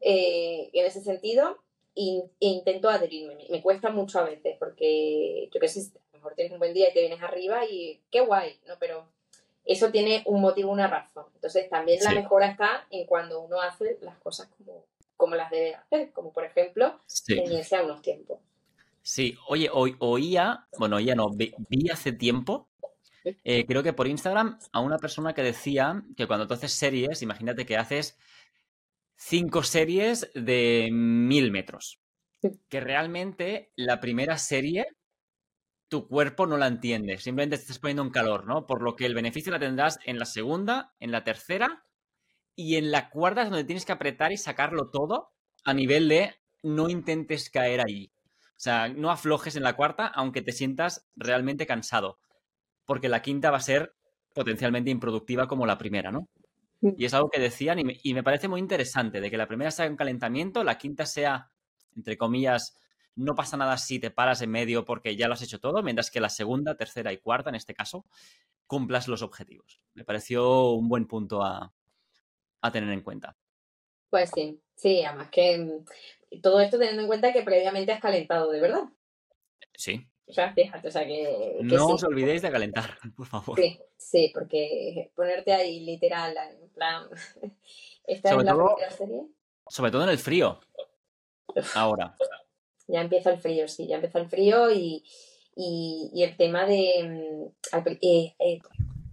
eh, 0.00 0.70
en 0.72 0.86
ese 0.86 1.00
sentido 1.02 1.58
e 1.94 2.22
intento 2.40 2.88
adherirme. 2.88 3.36
Me, 3.50 3.62
cuesta 3.62 3.90
mucho 3.90 4.18
a 4.20 4.24
veces 4.24 4.56
porque 4.58 5.48
yo 5.52 5.60
qué 5.60 5.68
sé, 5.68 5.90
mejor 6.22 6.34
tienes 6.34 6.52
un 6.52 6.60
buen 6.60 6.72
día 6.72 6.90
y 6.90 6.94
te 6.94 7.00
vienes 7.00 7.22
arriba 7.22 7.64
y 7.66 8.00
qué 8.10 8.20
guay, 8.20 8.58
¿no? 8.66 8.74
Pero 8.78 9.06
eso 9.64 9.90
tiene 9.90 10.22
un 10.26 10.40
motivo, 10.40 10.70
una 10.70 10.86
razón. 10.86 11.26
Entonces 11.34 11.68
también 11.68 12.02
la 12.02 12.12
mejora 12.12 12.46
está 12.46 12.86
en 12.90 13.06
cuando 13.06 13.40
uno 13.40 13.60
hace 13.60 13.98
las 14.00 14.16
cosas 14.18 14.48
como, 14.56 14.84
como 15.16 15.34
las 15.34 15.50
debe 15.50 15.74
hacer, 15.74 16.12
como 16.12 16.32
por 16.32 16.44
ejemplo 16.44 17.00
Sí. 17.06 17.34
ceñirse 17.34 17.76
a 17.76 17.82
unos 17.82 18.02
tiempos. 18.02 18.38
Sí, 19.02 19.36
oye, 19.48 19.68
oía, 19.72 20.68
bueno, 20.78 20.96
oía 20.96 21.16
no, 21.16 21.28
vi, 21.30 21.52
hace 21.90 22.12
tiempo, 22.12 22.68
eh, 23.24 23.66
creo 23.66 23.82
que 23.82 23.92
por 23.92 24.06
Instagram, 24.06 24.60
a 24.72 24.80
una 24.80 24.98
persona 24.98 25.34
que 25.34 25.42
decía 25.42 26.04
que 26.16 26.28
cuando 26.28 26.46
tú 26.46 26.54
haces 26.54 26.72
series, 26.72 27.20
imagínate 27.20 27.66
que 27.66 27.76
haces 27.76 28.16
cinco 29.16 29.64
series 29.64 30.30
de 30.34 30.88
mil 30.92 31.50
metros, 31.50 32.00
que 32.68 32.80
realmente 32.80 33.72
la 33.74 33.98
primera 33.98 34.38
serie 34.38 34.86
tu 35.92 36.08
cuerpo 36.08 36.46
no 36.46 36.56
la 36.56 36.68
entiende, 36.68 37.18
simplemente 37.18 37.58
te 37.58 37.64
estás 37.64 37.78
poniendo 37.78 38.02
en 38.02 38.08
calor, 38.08 38.46
¿no? 38.46 38.66
Por 38.66 38.80
lo 38.80 38.96
que 38.96 39.04
el 39.04 39.14
beneficio 39.14 39.52
la 39.52 39.58
tendrás 39.58 39.98
en 40.06 40.18
la 40.18 40.24
segunda, 40.24 40.94
en 41.00 41.12
la 41.12 41.22
tercera 41.22 41.84
y 42.56 42.76
en 42.76 42.90
la 42.90 43.10
cuarta 43.10 43.42
es 43.42 43.50
donde 43.50 43.64
tienes 43.64 43.84
que 43.84 43.92
apretar 43.92 44.32
y 44.32 44.38
sacarlo 44.38 44.88
todo 44.88 45.34
a 45.64 45.74
nivel 45.74 46.08
de 46.08 46.34
no 46.62 46.88
intentes 46.88 47.50
caer 47.50 47.82
ahí. 47.86 48.10
O 48.36 48.56
sea, 48.56 48.88
no 48.88 49.10
aflojes 49.10 49.54
en 49.54 49.64
la 49.64 49.76
cuarta 49.76 50.06
aunque 50.06 50.40
te 50.40 50.52
sientas 50.52 51.06
realmente 51.14 51.66
cansado, 51.66 52.18
porque 52.86 53.10
la 53.10 53.20
quinta 53.20 53.50
va 53.50 53.58
a 53.58 53.60
ser 53.60 53.94
potencialmente 54.34 54.90
improductiva 54.90 55.46
como 55.46 55.66
la 55.66 55.76
primera, 55.76 56.10
¿no? 56.10 56.26
Mm. 56.80 56.92
Y 56.96 57.04
es 57.04 57.12
algo 57.12 57.28
que 57.28 57.38
decían 57.38 57.78
y 57.80 57.84
me, 57.84 58.00
y 58.02 58.14
me 58.14 58.22
parece 58.22 58.48
muy 58.48 58.60
interesante, 58.60 59.20
de 59.20 59.30
que 59.30 59.36
la 59.36 59.46
primera 59.46 59.70
sea 59.70 59.90
un 59.90 59.96
calentamiento, 59.96 60.64
la 60.64 60.78
quinta 60.78 61.04
sea, 61.04 61.50
entre 61.94 62.16
comillas, 62.16 62.78
no 63.14 63.34
pasa 63.34 63.56
nada 63.56 63.76
si 63.76 63.98
te 63.98 64.10
paras 64.10 64.42
en 64.42 64.50
medio 64.50 64.84
porque 64.84 65.16
ya 65.16 65.28
lo 65.28 65.34
has 65.34 65.42
hecho 65.42 65.60
todo, 65.60 65.82
mientras 65.82 66.10
que 66.10 66.20
la 66.20 66.28
segunda, 66.28 66.76
tercera 66.76 67.12
y 67.12 67.18
cuarta, 67.18 67.50
en 67.50 67.56
este 67.56 67.74
caso, 67.74 68.06
cumplas 68.66 69.08
los 69.08 69.22
objetivos. 69.22 69.80
Me 69.94 70.04
pareció 70.04 70.70
un 70.70 70.88
buen 70.88 71.06
punto 71.06 71.42
a, 71.42 71.72
tener 72.72 72.90
en 72.90 73.02
cuenta. 73.02 73.36
Pues 74.08 74.30
sí, 74.34 74.60
sí, 74.76 75.04
además 75.04 75.30
que 75.30 75.58
mm, 75.58 76.40
todo 76.40 76.60
esto 76.60 76.78
teniendo 76.78 77.02
en 77.02 77.08
cuenta 77.08 77.32
que 77.32 77.42
previamente 77.42 77.92
has 77.92 78.00
calentado, 78.00 78.50
¿de 78.50 78.60
verdad? 78.60 78.84
Sí. 79.74 80.06
O 80.26 80.32
sea, 80.32 80.52
fíjate, 80.54 80.88
o 80.88 80.90
sea 80.90 81.06
que... 81.06 81.58
no 81.62 81.88
os 81.88 82.04
olvidéis 82.04 82.42
de 82.42 82.50
calentar, 82.50 82.96
por 83.16 83.26
favor. 83.26 83.58
Sí, 83.58 83.78
sí, 83.96 84.30
porque 84.32 85.10
ponerte 85.14 85.52
ahí 85.52 85.80
literal, 85.80 86.34
en 86.36 86.68
plan... 86.70 87.08
¿Esta 88.04 88.30
sobre 88.30 88.42
es 88.42 88.46
la 88.46 88.52
todo, 88.52 88.76
serie? 88.90 89.26
Sobre 89.68 89.90
todo 89.92 90.02
en 90.02 90.10
el 90.10 90.18
frío. 90.18 90.58
Ahora 91.74 92.16
ya 92.92 93.00
empieza 93.00 93.30
el 93.30 93.40
frío, 93.40 93.66
sí, 93.68 93.86
ya 93.86 93.96
empieza 93.96 94.18
el 94.18 94.28
frío 94.28 94.70
y, 94.70 95.02
el 95.56 96.36
tema 96.36 96.66
de... 96.66 97.50
Mm, 97.72 97.78
eh, 98.02 98.34
eh, 98.38 98.60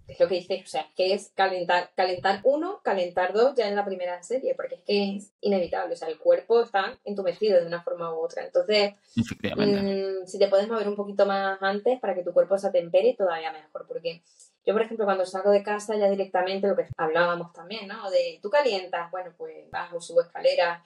es 0.06 0.18
lo 0.18 0.26
que 0.26 0.34
dices, 0.34 0.62
o 0.64 0.66
sea, 0.66 0.88
que 0.96 1.14
es 1.14 1.30
calentar, 1.34 1.92
calentar 1.94 2.40
uno, 2.42 2.80
calentar 2.82 3.32
dos 3.32 3.54
ya 3.54 3.68
en 3.68 3.76
la 3.76 3.84
primera 3.84 4.20
serie, 4.22 4.54
porque 4.56 4.74
es 4.74 4.80
que 4.82 5.16
es 5.16 5.32
inevitable, 5.40 5.94
o 5.94 5.96
sea, 5.96 6.08
el 6.08 6.18
cuerpo 6.18 6.62
está 6.62 6.98
entumecido 7.04 7.60
de 7.60 7.66
una 7.66 7.82
forma 7.82 8.12
u 8.12 8.18
otra. 8.18 8.44
Entonces, 8.44 8.94
mm, 9.14 10.26
si 10.26 10.38
te 10.38 10.48
puedes 10.48 10.68
mover 10.68 10.88
un 10.88 10.96
poquito 10.96 11.26
más 11.26 11.58
antes 11.62 12.00
para 12.00 12.14
que 12.14 12.24
tu 12.24 12.32
cuerpo 12.32 12.58
se 12.58 12.66
atempere, 12.66 13.14
todavía 13.16 13.52
mejor, 13.52 13.86
porque 13.86 14.22
yo, 14.66 14.74
por 14.74 14.82
ejemplo, 14.82 15.04
cuando 15.04 15.24
salgo 15.24 15.50
de 15.50 15.62
casa 15.62 15.96
ya 15.96 16.10
directamente, 16.10 16.66
lo 16.66 16.76
que 16.76 16.88
hablábamos 16.96 17.52
también, 17.52 17.86
¿no? 17.86 18.10
De 18.10 18.40
tú 18.42 18.50
calientas, 18.50 19.10
bueno, 19.12 19.32
pues 19.38 19.70
bajo, 19.70 20.00
subo 20.00 20.22
escaleras, 20.22 20.82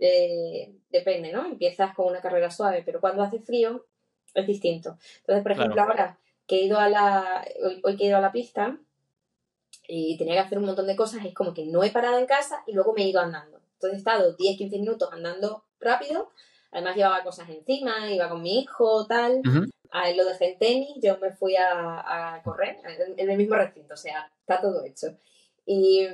eh, 0.00 0.72
depende, 0.90 1.30
¿no? 1.30 1.44
Empiezas 1.44 1.94
con 1.94 2.06
una 2.06 2.20
carrera 2.20 2.50
suave, 2.50 2.82
pero 2.84 3.00
cuando 3.00 3.22
hace 3.22 3.38
frío 3.38 3.86
es 4.34 4.46
distinto. 4.46 4.96
Entonces, 5.18 5.42
por 5.42 5.52
ejemplo, 5.52 5.82
ahora 5.82 6.18
que 6.46 6.56
he 6.56 6.64
ido 6.64 6.78
a 6.78 6.88
la, 6.88 7.46
hoy, 7.84 7.96
que 7.96 8.04
he 8.04 8.08
ido 8.08 8.16
a 8.16 8.22
la 8.22 8.32
pista 8.32 8.78
y 9.86 10.16
tenía 10.16 10.34
que 10.34 10.40
hacer 10.40 10.58
un 10.58 10.64
montón 10.64 10.86
de 10.86 10.96
cosas, 10.96 11.24
es 11.24 11.34
como 11.34 11.52
que 11.52 11.66
no 11.66 11.84
he 11.84 11.90
parado 11.90 12.18
en 12.18 12.26
casa 12.26 12.62
y 12.66 12.72
luego 12.72 12.94
me 12.94 13.02
he 13.02 13.08
ido 13.08 13.20
andando. 13.20 13.60
Entonces 13.74 13.98
he 13.98 13.98
estado 13.98 14.36
10-15 14.36 14.70
minutos 14.80 15.08
andando 15.12 15.64
rápido, 15.80 16.30
además 16.72 16.96
llevaba 16.96 17.22
cosas 17.22 17.48
encima, 17.50 18.10
iba 18.10 18.28
con 18.28 18.42
mi 18.42 18.60
hijo, 18.60 19.06
tal. 19.06 19.42
A 19.92 20.08
él 20.08 20.16
lo 20.16 20.24
dejé 20.24 20.52
en 20.52 20.58
tenis, 20.58 20.96
yo 21.02 21.18
me 21.18 21.32
fui 21.32 21.56
a, 21.56 22.40
correr 22.44 22.78
en, 23.16 23.30
el 23.30 23.36
mismo 23.36 23.56
recinto, 23.56 23.94
o 23.94 23.96
sea, 23.96 24.30
está 24.40 24.60
todo 24.60 24.84
hecho. 24.84 25.08
Y, 25.66 26.06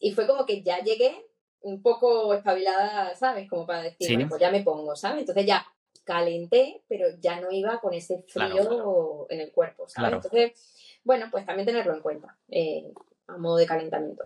y 0.00 0.12
fue 0.12 0.26
como 0.26 0.44
que 0.44 0.62
ya 0.62 0.80
llegué 0.80 1.26
un 1.62 1.82
poco 1.82 2.34
espabilada, 2.34 3.14
¿sabes? 3.14 3.48
Como 3.48 3.66
para 3.66 3.82
decir, 3.82 4.26
pues 4.28 4.40
ya 4.40 4.50
me 4.50 4.62
pongo, 4.62 4.94
¿sabes? 4.96 5.20
Entonces 5.20 5.46
ya 5.46 5.66
calenté, 6.04 6.82
pero 6.88 7.06
ya 7.20 7.40
no 7.40 7.50
iba 7.50 7.80
con 7.80 7.94
ese 7.94 8.24
frío 8.28 9.26
en 9.30 9.40
el 9.40 9.52
cuerpo, 9.52 9.88
¿sabes? 9.88 10.14
Entonces, 10.14 11.00
bueno, 11.04 11.28
pues 11.30 11.46
también 11.46 11.66
tenerlo 11.66 11.94
en 11.94 12.00
cuenta 12.00 12.36
eh, 12.48 12.92
a 13.28 13.36
modo 13.38 13.56
de 13.56 13.66
calentamiento. 13.66 14.24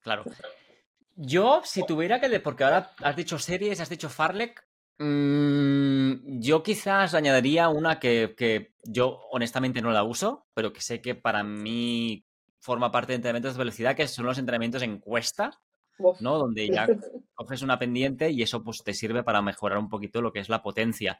Claro. 0.00 0.24
Yo, 1.16 1.60
si 1.64 1.84
tuviera 1.84 2.20
que, 2.20 2.40
porque 2.40 2.64
ahora 2.64 2.92
has 3.02 3.16
dicho 3.16 3.38
series, 3.38 3.80
has 3.80 3.90
dicho 3.90 4.08
Farlek, 4.08 4.64
mm, 4.98 6.40
yo 6.40 6.62
quizás 6.62 7.14
añadiría 7.14 7.68
una 7.68 7.98
que, 7.98 8.34
que, 8.36 8.72
yo 8.84 9.20
honestamente 9.30 9.82
no 9.82 9.90
la 9.90 10.02
uso, 10.02 10.46
pero 10.54 10.72
que 10.72 10.80
sé 10.80 11.02
que 11.02 11.14
para 11.14 11.42
mí 11.42 12.24
forma 12.60 12.90
parte 12.90 13.12
de 13.12 13.16
entrenamientos 13.16 13.54
de 13.54 13.58
velocidad, 13.58 13.96
que 13.96 14.08
son 14.08 14.26
los 14.26 14.38
entrenamientos 14.38 14.82
en 14.82 14.98
cuesta. 14.98 15.60
¿No? 16.20 16.38
Donde 16.38 16.68
ya 16.68 16.86
coges 17.34 17.62
una 17.62 17.78
pendiente 17.78 18.30
y 18.30 18.42
eso 18.42 18.62
pues 18.62 18.82
te 18.82 18.94
sirve 18.94 19.22
para 19.22 19.42
mejorar 19.42 19.78
un 19.78 19.88
poquito 19.88 20.22
lo 20.22 20.32
que 20.32 20.40
es 20.40 20.48
la 20.48 20.62
potencia. 20.62 21.18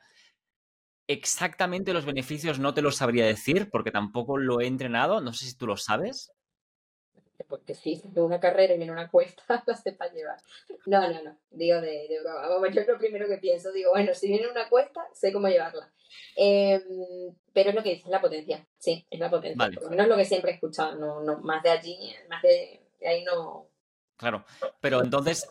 Exactamente 1.07 1.93
los 1.93 2.05
beneficios 2.05 2.59
no 2.59 2.73
te 2.73 2.83
los 2.83 2.97
sabría 2.97 3.27
decir 3.27 3.69
porque 3.71 3.91
tampoco 3.91 4.37
lo 4.37 4.61
he 4.61 4.67
entrenado, 4.67 5.21
no 5.21 5.33
sé 5.33 5.47
si 5.47 5.57
tú 5.57 5.67
lo 5.67 5.77
sabes. 5.77 6.33
Porque 7.49 7.75
sí, 7.75 8.03
de 8.05 8.21
una 8.21 8.39
carrera 8.39 8.75
y 8.75 8.77
viene 8.77 8.93
una 8.93 9.11
cuesta, 9.11 9.43
la 9.67 9.77
sepa 9.77 10.07
llevar. 10.13 10.39
No, 10.87 11.01
no, 11.11 11.23
no, 11.23 11.39
digo 11.51 11.81
de, 11.81 12.07
de 12.09 12.19
yo 12.73 12.81
es 12.81 12.89
lo 12.89 12.99
primero 12.99 13.27
que 13.27 13.39
pienso, 13.39 13.73
digo, 13.73 13.91
bueno, 13.91 14.15
si 14.15 14.29
viene 14.29 14.49
una 14.49 14.69
cuesta, 14.69 15.07
sé 15.13 15.33
cómo 15.33 15.49
llevarla. 15.49 15.93
Em, 16.37 17.35
pero 17.53 17.71
es 17.71 17.75
lo 17.75 17.83
que 17.83 17.95
dice, 17.95 18.09
la 18.09 18.21
potencia, 18.21 18.67
sí, 18.79 19.07
es 19.11 19.19
la 19.19 19.31
potencia. 19.31 19.71
Por 19.75 19.85
lo 19.85 19.91
menos 19.91 20.09
lo 20.09 20.17
que 20.17 20.25
siempre 20.25 20.53
he 20.53 20.55
escuchado, 20.55 20.97
no, 20.97 21.23
no, 21.23 21.39
más 21.39 21.63
de 21.63 21.71
allí, 21.71 22.15
más 22.29 22.43
de 22.43 22.81
ahí 23.05 23.25
no, 23.25 23.70
Claro, 24.21 24.45
pero 24.83 25.03
entonces 25.03 25.49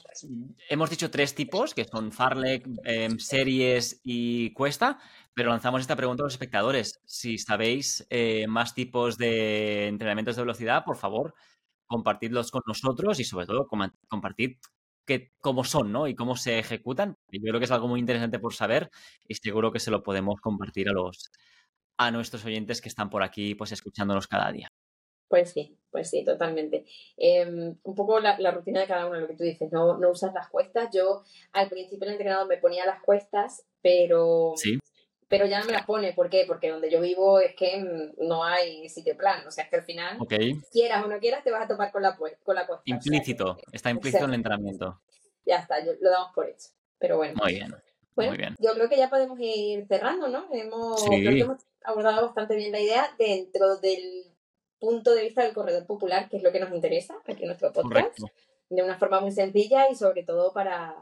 hemos 0.70 0.92
dicho 0.92 1.10
tres 1.10 1.34
tipos, 1.34 1.74
que 1.74 1.86
son 1.86 2.12
Farlek, 2.12 2.68
em, 2.84 3.18
series 3.18 4.00
y 4.04 4.54
cuesta, 4.54 5.00
pero 5.34 5.50
lanzamos 5.50 5.82
esta 5.82 5.96
pregunta 5.96 6.22
a 6.22 6.26
los 6.26 6.34
espectadores. 6.34 7.02
Si 7.04 7.40
sabéis 7.40 8.06
eh, 8.12 8.46
más 8.48 8.76
tipos 8.76 9.18
de 9.18 9.88
entrenamientos 9.88 10.36
de 10.36 10.44
velocidad, 10.44 10.84
por 10.86 10.98
favor, 10.98 11.34
compartidlos 11.88 12.52
con 12.52 12.62
nosotros 12.68 13.20
y 13.20 13.24
sobre 13.24 13.48
todo 13.48 13.68
compartid 14.08 14.58
que, 15.08 15.32
cómo 15.42 15.64
son 15.64 15.92
¿no? 15.92 16.08
y 16.08 16.14
cómo 16.14 16.36
se 16.38 16.60
ejecutan. 16.60 17.18
Yo 17.32 17.42
creo 17.42 17.60
que 17.60 17.66
es 17.66 17.72
algo 17.72 17.88
muy 17.88 18.00
interesante 18.00 18.38
por 18.38 18.54
saber 18.54 18.92
y 19.28 19.34
seguro 19.34 19.72
que 19.72 19.80
se 19.80 19.90
lo 19.90 20.04
podemos 20.04 20.40
compartir 20.42 20.90
a 20.90 20.94
los 20.94 21.32
a 21.98 22.12
nuestros 22.12 22.46
oyentes 22.46 22.82
que 22.82 22.90
están 22.90 23.10
por 23.10 23.24
aquí 23.24 23.56
pues 23.56 23.72
escuchándonos 23.72 24.28
cada 24.28 24.52
día. 24.52 24.70
Pues 25.30 25.52
sí, 25.52 25.78
pues 25.92 26.10
sí, 26.10 26.26
totalmente. 26.26 26.86
Em, 27.16 27.76
un 27.84 27.96
poco 27.96 28.20
la, 28.20 28.36
rutina 28.52 28.82
de 28.82 28.88
cada 28.88 29.06
uno, 29.06 29.20
lo 29.20 29.28
que 29.28 29.36
tú 29.36 29.44
dices, 29.44 29.72
no, 29.72 29.98
no 29.98 30.10
usas 30.10 30.34
las 30.34 30.50
cuestas. 30.50 30.90
Yo 30.92 31.24
al 31.54 31.70
principio 31.70 32.08
el 32.08 32.14
entrenador 32.14 32.48
me 32.48 32.58
ponía 32.58 32.86
las 32.86 33.02
cuestas, 33.04 33.64
pero, 33.84 34.56
pero 35.28 35.46
ya 35.46 35.60
no 35.60 35.68
me 35.68 35.74
las 35.74 35.86
pone. 35.86 36.14
¿Por 36.14 36.32
qué? 36.32 36.46
Porque 36.48 36.72
donde 36.72 36.90
yo 36.90 37.00
vivo 37.00 37.40
es 37.40 37.56
que 37.56 38.12
no 38.18 38.44
hay 38.44 38.90
sitio 38.90 39.16
plan. 39.16 39.46
O 39.46 39.52
sea, 39.52 39.66
es 39.66 39.70
que 39.70 39.76
al 39.78 39.84
final, 39.84 40.18
quieras 40.72 41.06
o 41.06 41.08
no 41.08 41.20
quieras, 41.20 41.44
te 41.44 41.52
vas 41.52 41.64
a 41.64 41.68
topar 41.68 41.92
con 41.92 42.02
la, 42.02 42.18
con 42.18 42.56
la 42.56 42.66
cuesta. 42.66 42.84
Implícito, 42.86 43.58
está 43.72 43.92
implícito 43.92 44.24
en 44.24 44.32
el 44.32 44.36
entrenamiento. 44.38 45.00
Ya 45.46 45.58
está, 45.58 45.76
lo 45.80 46.10
damos 46.10 46.34
por 46.34 46.50
hecho. 46.50 46.70
Pero 46.98 47.18
bueno. 47.18 47.36
Muy 47.42 47.54
bien. 47.54 47.74
Bueno, 48.16 48.32
muy 48.32 48.38
bien. 48.38 48.56
yo 48.60 48.74
creo 48.74 48.90
que 48.90 48.98
ya 48.98 49.10
podemos 49.10 49.40
ir 49.40 49.86
cerrando, 49.88 50.28
¿no? 50.28 50.48
Hemos, 50.52 51.04
creo 51.06 51.32
que 51.32 51.40
hemos 51.42 51.62
abordado 51.84 52.26
bastante 52.26 52.56
bien 52.56 52.72
la 52.72 52.80
idea 52.82 53.16
dentro 53.18 53.78
del 53.78 54.29
punto 54.80 55.14
de 55.14 55.24
vista 55.24 55.44
del 55.44 55.54
corredor 55.54 55.86
popular, 55.86 56.30
que 56.30 56.38
es 56.38 56.44
lo 56.44 56.52
que 56.52 56.60
nos 56.60 56.72
interesa 56.72 57.16
aquí 57.28 57.44
en 57.44 57.48
nuestro 57.48 57.72
podcast, 57.72 58.18
de 58.70 58.84
una 58.84 58.98
forma 58.98 59.20
muy 59.20 59.32
sencilla 59.32 59.90
y 59.90 59.96
sobre 59.96 60.24
todo 60.24 60.54
para, 60.54 60.96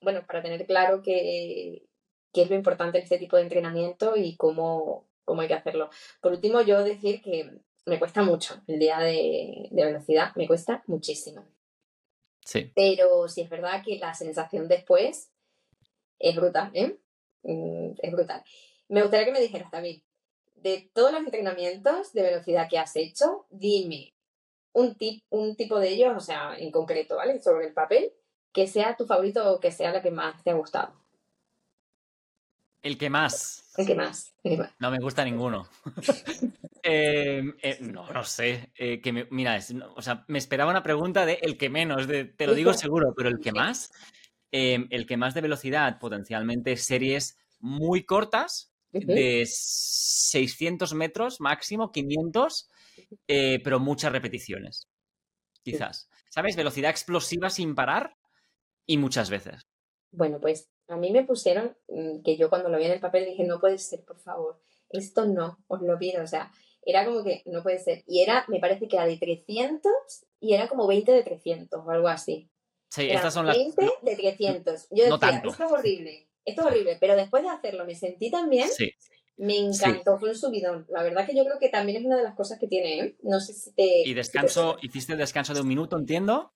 bueno, 0.00 0.24
para 0.26 0.42
tener 0.42 0.66
claro 0.66 1.02
qué, 1.02 1.86
es 2.32 2.50
lo 2.50 2.56
importante 2.56 2.98
en 2.98 3.04
este 3.04 3.18
tipo 3.18 3.36
de 3.36 3.42
entrenamiento 3.42 4.16
y 4.16 4.36
cómo, 4.36 5.06
cómo 5.24 5.40
hay 5.40 5.48
que 5.48 5.54
hacerlo. 5.54 5.90
Por 6.20 6.32
último, 6.32 6.60
yo 6.62 6.82
decir 6.84 7.22
que 7.22 7.50
me 7.86 7.98
cuesta 7.98 8.22
mucho 8.22 8.62
el 8.66 8.78
día 8.78 8.98
de, 8.98 9.68
velocidad, 9.72 10.34
me 10.36 10.46
cuesta 10.46 10.82
muchísimo. 10.86 11.44
Sí. 12.44 12.72
Pero 12.74 13.28
sí 13.28 13.40
es 13.40 13.48
verdad 13.48 13.82
que 13.84 13.98
la 13.98 14.14
sensación 14.14 14.68
después 14.68 15.30
es 16.18 16.36
brutal, 16.36 16.70
¿eh? 16.74 16.98
Mm, 17.42 17.92
es 17.98 18.12
brutal. 18.12 18.42
Me 18.88 19.00
gustaría 19.00 19.26
que 19.26 19.32
me 19.32 19.40
dijeras 19.40 19.70
también, 19.70 20.02
de 20.64 20.90
todos 20.94 21.12
los 21.12 21.20
entrenamientos 21.20 22.14
de 22.14 22.22
velocidad 22.22 22.68
que 22.70 22.78
has 22.78 22.96
hecho, 22.96 23.46
dime 23.50 24.14
un, 24.72 24.94
tip, 24.96 25.22
un 25.28 25.56
tipo 25.56 25.78
de 25.78 25.90
ellos, 25.90 26.14
o 26.16 26.20
sea, 26.20 26.56
en 26.56 26.70
concreto, 26.70 27.16
¿vale? 27.16 27.40
Sobre 27.40 27.66
el 27.66 27.74
papel, 27.74 28.12
que 28.50 28.66
sea 28.66 28.96
tu 28.96 29.04
favorito 29.04 29.52
o 29.52 29.60
que 29.60 29.70
sea 29.70 29.92
la 29.92 30.00
que 30.00 30.10
más 30.10 30.42
te 30.42 30.50
ha 30.50 30.54
gustado. 30.54 30.94
El 32.82 32.96
que 32.96 33.10
más. 33.10 33.72
El 33.76 33.86
que 33.86 33.94
más. 33.94 34.34
No 34.78 34.90
me 34.90 34.98
gusta 34.98 35.24
ninguno. 35.24 35.68
Em, 36.86 37.54
eh, 37.62 37.78
no, 37.80 38.12
no 38.12 38.24
sé. 38.24 38.70
Eh, 38.76 39.00
que 39.00 39.10
mira, 39.30 39.58
o 39.96 40.02
sea, 40.02 40.26
me 40.28 40.36
esperaba 40.36 40.70
una 40.70 40.82
pregunta 40.82 41.24
de 41.24 41.38
el 41.40 41.56
que 41.56 41.70
menos, 41.70 42.06
de, 42.06 42.26
te 42.26 42.46
lo 42.46 42.54
digo 42.54 42.74
seguro, 42.74 43.14
pero 43.16 43.30
el 43.30 43.40
que 43.40 43.52
más, 43.52 43.90
em, 44.52 44.86
el 44.90 45.06
que 45.06 45.16
más 45.16 45.32
de 45.32 45.40
velocidad, 45.40 45.98
potencialmente 45.98 46.76
series 46.76 47.38
muy 47.58 48.04
cortas, 48.04 48.73
De 48.94 49.44
600 49.46 50.94
metros 50.94 51.40
máximo, 51.40 51.90
500, 51.90 52.68
eh, 53.28 53.60
pero 53.62 53.80
muchas 53.80 54.12
repeticiones. 54.12 54.88
Quizás. 55.62 56.08
¿Sabes? 56.30 56.56
Velocidad 56.56 56.90
explosiva 56.90 57.50
sin 57.50 57.74
parar 57.74 58.16
y 58.86 58.98
muchas 58.98 59.30
veces. 59.30 59.66
Bueno, 60.10 60.40
pues 60.40 60.70
a 60.88 60.96
mí 60.96 61.10
me 61.10 61.24
pusieron 61.24 61.76
mm, 61.88 62.22
que 62.22 62.36
yo 62.36 62.48
cuando 62.48 62.68
lo 62.68 62.78
vi 62.78 62.84
en 62.84 62.92
el 62.92 63.00
papel 63.00 63.24
dije, 63.24 63.44
no 63.44 63.58
puede 63.58 63.78
ser, 63.78 64.04
por 64.04 64.20
favor, 64.20 64.60
esto 64.90 65.26
no, 65.26 65.58
os 65.66 65.82
lo 65.82 65.98
pido, 65.98 66.22
o 66.22 66.26
sea, 66.26 66.52
era 66.82 67.04
como 67.04 67.24
que 67.24 67.42
no 67.46 67.62
puede 67.62 67.78
ser. 67.78 68.04
Y 68.06 68.20
era, 68.22 68.44
me 68.48 68.60
parece 68.60 68.88
que 68.88 68.96
era 68.96 69.06
de 69.06 69.16
300 69.16 69.92
y 70.40 70.54
era 70.54 70.68
como 70.68 70.86
20 70.86 71.10
de 71.12 71.22
300 71.22 71.80
o 71.84 71.90
algo 71.90 72.08
así. 72.08 72.50
Sí, 72.90 73.10
estas 73.10 73.34
son 73.34 73.46
las. 73.46 73.56
20 73.56 73.90
de 74.02 74.16
300. 74.16 74.88
Yo 74.90 75.08
No 75.08 75.18
decía, 75.18 75.30
tanto. 75.30 75.50
esto 75.50 75.64
es 75.64 75.72
horrible, 75.72 76.28
esto 76.44 76.60
es 76.62 76.66
horrible, 76.66 76.96
pero 77.00 77.16
después 77.16 77.42
de 77.42 77.48
hacerlo 77.50 77.84
me 77.84 77.94
sentí 77.94 78.30
también, 78.30 78.68
Sí. 78.68 78.92
me 79.36 79.56
encantó, 79.58 80.18
fue 80.18 80.30
un 80.30 80.36
subidón. 80.36 80.86
La 80.90 81.02
verdad 81.02 81.26
que 81.26 81.34
yo 81.36 81.44
creo 81.44 81.58
que 81.58 81.68
también 81.68 81.98
es 81.98 82.04
una 82.06 82.16
de 82.16 82.22
las 82.24 82.34
cosas 82.34 82.58
que 82.58 82.66
tiene, 82.68 83.00
¿eh? 83.00 83.16
No 83.22 83.40
sé 83.40 83.52
si 83.54 83.72
te... 83.72 84.02
Y 84.08 84.14
descanso, 84.14 84.76
hiciste 84.82 85.16
descanso 85.16 85.54
de 85.54 85.60
un 85.60 85.68
minuto, 85.68 85.96
entiendo. 85.98 86.52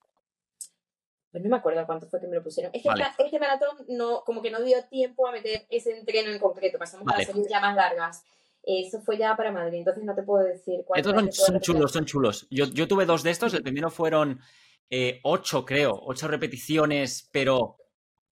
Pues 1.30 1.42
no 1.44 1.50
me 1.50 1.56
acuerdo 1.56 1.84
cuánto 1.84 2.08
fue 2.08 2.20
que 2.20 2.26
me 2.26 2.36
lo 2.36 2.42
pusieron. 2.42 2.74
Es 2.74 2.82
que 2.82 2.88
Vale. 2.88 3.04
esta- 3.04 3.22
este 3.22 3.38
maratón 3.38 3.84
no, 3.88 4.22
como 4.24 4.40
que 4.40 4.50
no 4.50 4.62
dio 4.62 4.82
tiempo 4.88 5.26
a 5.26 5.32
meter 5.32 5.66
ese 5.70 5.96
entreno 5.98 6.30
en 6.30 6.38
concreto. 6.38 6.78
Pasamos 6.78 7.06
a 7.12 7.16
las 7.18 7.26
series 7.26 7.48
ya 7.48 7.60
más 7.60 7.76
largas. 7.76 8.22
Eso 8.62 9.00
fue 9.02 9.16
ya 9.18 9.36
para 9.36 9.52
Madrid, 9.52 9.78
entonces 9.78 10.04
no 10.04 10.14
te 10.14 10.22
puedo 10.22 10.44
decir 10.44 10.80
cuánto. 10.86 11.10
Estos 11.10 11.36
son, 11.46 11.60
chulos, 11.60 11.92
son 11.92 12.04
chulos. 12.06 12.46
Yo, 12.50 12.66
yo 12.66 12.88
tuve 12.88 13.06
dos 13.06 13.22
de 13.22 13.30
estos. 13.30 13.54
El 13.54 13.62
primero 13.62 13.90
fueron 13.90 14.40
eh, 14.90 15.20
ocho, 15.22 15.64
creo, 15.64 15.98
ocho 16.02 16.28
repeticiones, 16.28 17.28
pero 17.32 17.76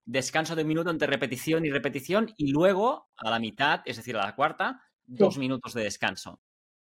descanso 0.06 0.56
de 0.56 0.62
un 0.62 0.68
minuto 0.68 0.90
entre 0.90 1.08
repetición 1.08 1.66
y 1.66 1.70
repetición. 1.70 2.32
Y 2.36 2.52
luego, 2.52 3.08
a 3.16 3.30
la 3.30 3.38
mitad, 3.38 3.82
es 3.84 3.96
decir, 3.96 4.16
a 4.16 4.24
la 4.24 4.34
cuarta, 4.34 4.80
dos 5.04 5.36
minutos 5.36 5.74
de 5.74 5.82
descanso. 5.82 6.40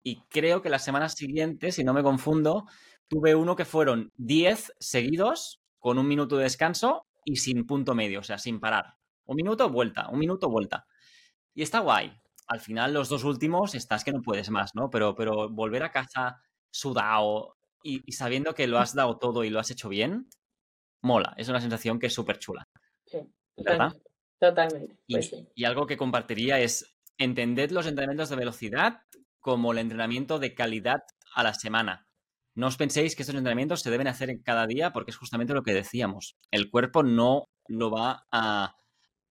Y 0.03 0.21
creo 0.29 0.61
que 0.61 0.69
la 0.69 0.79
semana 0.79 1.09
siguiente, 1.09 1.71
si 1.71 1.83
no 1.83 1.93
me 1.93 2.01
confundo, 2.01 2.65
tuve 3.07 3.35
uno 3.35 3.55
que 3.55 3.65
fueron 3.65 4.09
10 4.15 4.73
seguidos 4.79 5.61
con 5.79 5.99
un 5.99 6.07
minuto 6.07 6.37
de 6.37 6.43
descanso 6.43 7.05
y 7.23 7.35
sin 7.35 7.65
punto 7.67 7.93
medio, 7.93 8.21
o 8.21 8.23
sea, 8.23 8.39
sin 8.39 8.59
parar. 8.59 8.95
Un 9.25 9.35
minuto, 9.35 9.69
vuelta, 9.69 10.09
un 10.09 10.19
minuto, 10.19 10.49
vuelta. 10.49 10.85
Y 11.53 11.61
está 11.61 11.79
guay. 11.79 12.11
Al 12.47 12.59
final, 12.59 12.93
los 12.93 13.09
dos 13.09 13.23
últimos 13.23 13.75
estás 13.75 14.03
que 14.03 14.11
no 14.11 14.21
puedes 14.21 14.49
más, 14.49 14.71
¿no? 14.73 14.89
Pero, 14.89 15.15
pero 15.15 15.49
volver 15.49 15.83
a 15.83 15.91
casa 15.91 16.41
sudado 16.71 17.57
y, 17.83 18.01
y 18.05 18.13
sabiendo 18.13 18.53
que 18.55 18.67
lo 18.67 18.79
has 18.79 18.95
dado 18.95 19.17
todo 19.17 19.43
y 19.43 19.49
lo 19.49 19.59
has 19.59 19.71
hecho 19.71 19.89
bien, 19.89 20.27
mola. 21.01 21.33
Es 21.37 21.49
una 21.49 21.61
sensación 21.61 21.99
que 21.99 22.07
es 22.07 22.13
súper 22.13 22.39
chula. 22.39 22.67
Sí, 23.11 23.19
¿Verdad? 23.57 23.91
Totalmente. 24.39 24.95
Y, 25.07 25.13
Pues 25.15 25.29
sí. 25.29 25.47
y 25.55 25.65
algo 25.65 25.85
que 25.87 25.97
compartiría 25.97 26.59
es 26.59 26.95
entended 27.17 27.71
los 27.71 27.85
entrenamientos 27.87 28.29
de 28.29 28.35
velocidad 28.37 29.01
como 29.39 29.71
el 29.71 29.77
entrenamiento 29.79 30.39
de 30.39 30.53
calidad 30.55 31.03
a 31.35 31.43
la 31.43 31.53
semana. 31.53 32.07
No 32.55 32.67
os 32.67 32.77
penséis 32.77 33.15
que 33.15 33.23
estos 33.23 33.35
entrenamientos 33.35 33.81
se 33.81 33.89
deben 33.91 34.07
hacer 34.07 34.29
en 34.29 34.41
cada 34.41 34.67
día 34.67 34.91
porque 34.93 35.11
es 35.11 35.17
justamente 35.17 35.53
lo 35.53 35.63
que 35.63 35.73
decíamos. 35.73 36.35
El 36.51 36.69
cuerpo 36.69 37.03
no 37.03 37.45
lo 37.67 37.91
va 37.91 38.25
a, 38.31 38.75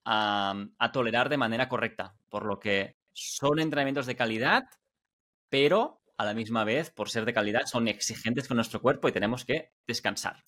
a- 0.05 0.55
a 0.79 0.93
tolerar 0.93 1.29
de 1.29 1.37
manera 1.37 1.69
correcta, 1.69 2.15
por 2.29 2.47
lo 2.47 2.59
que 2.59 2.97
son 3.13 3.59
entrenamientos 3.61 4.07
de 4.07 4.17
calidad, 4.17 4.65
pero 5.49 6.01
a 6.17 6.25
la 6.25 6.35
misma 6.35 6.65
vez, 6.65 6.91
por 6.91 7.09
ser 7.11 7.25
de 7.25 7.33
calidad, 7.35 7.63
son 7.67 7.89
exigentes 7.89 8.47
con 8.49 8.57
nuestro 8.57 8.81
cuerpo 8.81 9.09
y 9.09 9.13
tenemos 9.13 9.45
que 9.45 9.73
descansar. 9.87 10.43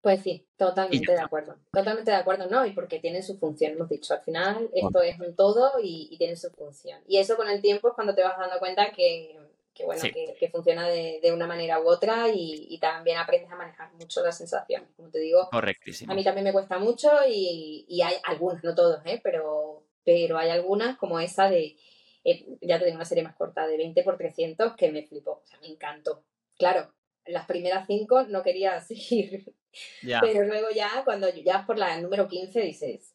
Pues 0.00 0.22
sí, 0.22 0.46
totalmente 0.56 1.10
de 1.12 1.20
acuerdo. 1.20 1.56
Totalmente 1.72 2.10
de 2.10 2.16
acuerdo, 2.16 2.46
¿no? 2.48 2.64
Y 2.64 2.72
porque 2.72 3.00
tiene 3.00 3.20
su 3.22 3.36
función, 3.38 3.72
hemos 3.72 3.88
dicho. 3.88 4.14
Al 4.14 4.20
final, 4.22 4.70
esto 4.72 5.02
es 5.02 5.18
un 5.18 5.34
todo 5.34 5.72
y, 5.82 6.08
y 6.10 6.18
tiene 6.18 6.36
su 6.36 6.50
función. 6.50 7.00
Y 7.06 7.18
eso 7.18 7.36
con 7.36 7.48
el 7.48 7.60
tiempo 7.60 7.88
es 7.88 7.94
cuando 7.94 8.14
te 8.14 8.22
vas 8.22 8.38
dando 8.38 8.58
cuenta 8.60 8.92
que, 8.92 9.36
que 9.74 9.84
bueno, 9.84 10.00
Sí. 10.00 10.12
que, 10.12 10.34
que 10.38 10.48
funciona 10.50 10.88
de, 10.88 11.18
de 11.20 11.32
una 11.32 11.46
manera 11.48 11.80
u 11.80 11.88
otra 11.88 12.28
y, 12.28 12.66
y 12.70 12.78
también 12.78 13.18
aprendes 13.18 13.50
a 13.50 13.56
manejar 13.56 13.92
mucho 13.94 14.22
las 14.22 14.38
sensaciones. 14.38 14.88
Como 14.96 15.10
te 15.10 15.18
digo, 15.18 15.48
Correctísimo. 15.50 16.12
a 16.12 16.14
mí 16.14 16.22
también 16.22 16.44
me 16.44 16.52
cuesta 16.52 16.78
mucho 16.78 17.10
y, 17.28 17.84
y 17.88 18.02
hay 18.02 18.14
algunas, 18.24 18.62
no 18.62 18.74
todos, 18.76 19.00
¿eh? 19.04 19.20
Pero, 19.24 19.84
pero 20.04 20.38
hay 20.38 20.50
algunas 20.50 20.96
como 20.96 21.18
esa 21.18 21.50
de, 21.50 21.76
eh, 22.24 22.46
ya 22.60 22.78
te 22.78 22.84
digo, 22.84 22.94
una 22.96 23.04
serie 23.04 23.24
más 23.24 23.34
corta 23.34 23.66
de 23.66 23.76
20 23.76 24.02
por 24.04 24.16
300 24.16 24.74
que 24.76 24.92
me 24.92 25.02
flipó, 25.06 25.42
o 25.42 25.46
sea, 25.46 25.58
me 25.60 25.66
encantó. 25.68 26.24
Claro, 26.56 26.92
las 27.26 27.46
primeras 27.46 27.86
cinco 27.86 28.22
no 28.24 28.42
quería 28.42 28.80
seguir, 28.80 29.54
Ya, 30.02 30.20
pero 30.20 30.44
luego 30.44 30.68
ya, 30.74 31.02
cuando 31.04 31.28
ya 31.34 31.64
por 31.66 31.78
la 31.78 32.00
número 32.00 32.28
15 32.28 32.60
dices, 32.60 33.14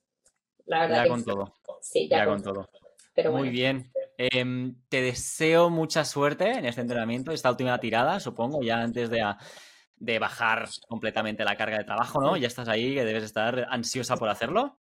la 0.65 0.81
verdad 0.81 0.97
ya 0.97 1.03
que 1.03 1.09
con 1.09 1.19
sí. 1.19 1.25
todo. 1.25 1.53
Sí, 1.81 2.07
ya, 2.09 2.19
Ya 2.19 2.25
con 2.25 2.43
todo. 2.43 2.53
todo. 2.53 2.69
Pero 3.15 3.31
Muy 3.31 3.41
bueno, 3.41 3.51
bien. 3.53 3.91
Em, 4.17 4.75
te 4.89 5.01
deseo 5.01 5.69
mucha 5.69 6.05
suerte 6.05 6.49
en 6.51 6.65
este 6.65 6.81
entrenamiento, 6.81 7.31
esta 7.31 7.49
última 7.49 7.79
tirada, 7.79 8.19
supongo, 8.19 8.61
ya 8.61 8.79
antes 8.79 9.09
de, 9.09 9.21
a- 9.21 9.37
de 9.97 10.19
bajar 10.19 10.69
completamente 10.87 11.43
la 11.43 11.57
carga 11.57 11.77
de 11.79 11.83
trabajo, 11.83 12.21
¿no? 12.21 12.37
Ya 12.37 12.47
estás 12.47 12.67
ahí, 12.69 12.93
que 12.93 13.05
debes 13.05 13.23
estar 13.23 13.67
ansiosa 13.69 14.15
por 14.17 14.29
hacerlo. 14.29 14.77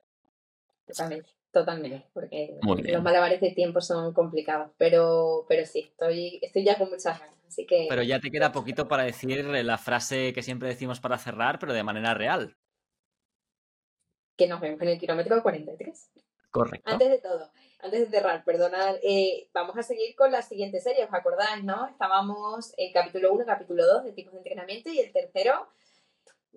totalmente, 0.86 1.30
totalmente, 1.52 2.06
porque 2.12 2.56
los 2.92 3.02
malabares 3.02 3.40
de 3.40 3.50
tiempo 3.50 3.80
son 3.80 4.12
complicados, 4.12 4.70
pero, 4.78 5.44
pero 5.48 5.66
sí, 5.66 5.80
estoy, 5.90 6.38
estoy 6.42 6.64
ya 6.64 6.78
con 6.78 6.90
muchas 6.90 7.18
ganas, 7.18 7.35
así 7.46 7.66
que... 7.66 7.86
Pero 7.88 8.02
ya 8.02 8.20
te 8.20 8.30
queda 8.30 8.52
poquito 8.52 8.88
para 8.88 9.04
decir 9.04 9.44
la 9.44 9.78
frase 9.78 10.32
que 10.32 10.42
siempre 10.42 10.68
decimos 10.68 11.00
para 11.00 11.18
cerrar, 11.18 11.58
pero 11.58 11.72
de 11.72 11.82
manera 11.82 12.14
real. 12.14 12.56
que 14.36 14.46
nos 14.46 14.60
vemos 14.60 14.80
en 14.82 14.88
el 14.88 14.98
kilómetro 14.98 15.42
43. 15.42 16.10
Correcto. 16.50 16.90
Antes 16.90 17.10
de 17.10 17.18
todo, 17.18 17.50
antes 17.80 18.00
de 18.00 18.06
cerrar, 18.06 18.44
perdonad, 18.44 18.96
eh, 19.02 19.48
vamos 19.52 19.76
a 19.76 19.82
seguir 19.82 20.14
con 20.14 20.32
la 20.32 20.42
siguiente 20.42 20.80
serie, 20.80 21.04
¿os 21.04 21.12
acordáis, 21.12 21.62
no? 21.64 21.86
Estábamos 21.86 22.72
en 22.76 22.92
capítulo 22.92 23.32
1, 23.32 23.44
capítulo 23.44 23.86
2 23.86 24.04
de 24.04 24.12
tipos 24.12 24.32
de 24.32 24.38
entrenamiento 24.38 24.90
y 24.90 25.00
el 25.00 25.12
tercero 25.12 25.68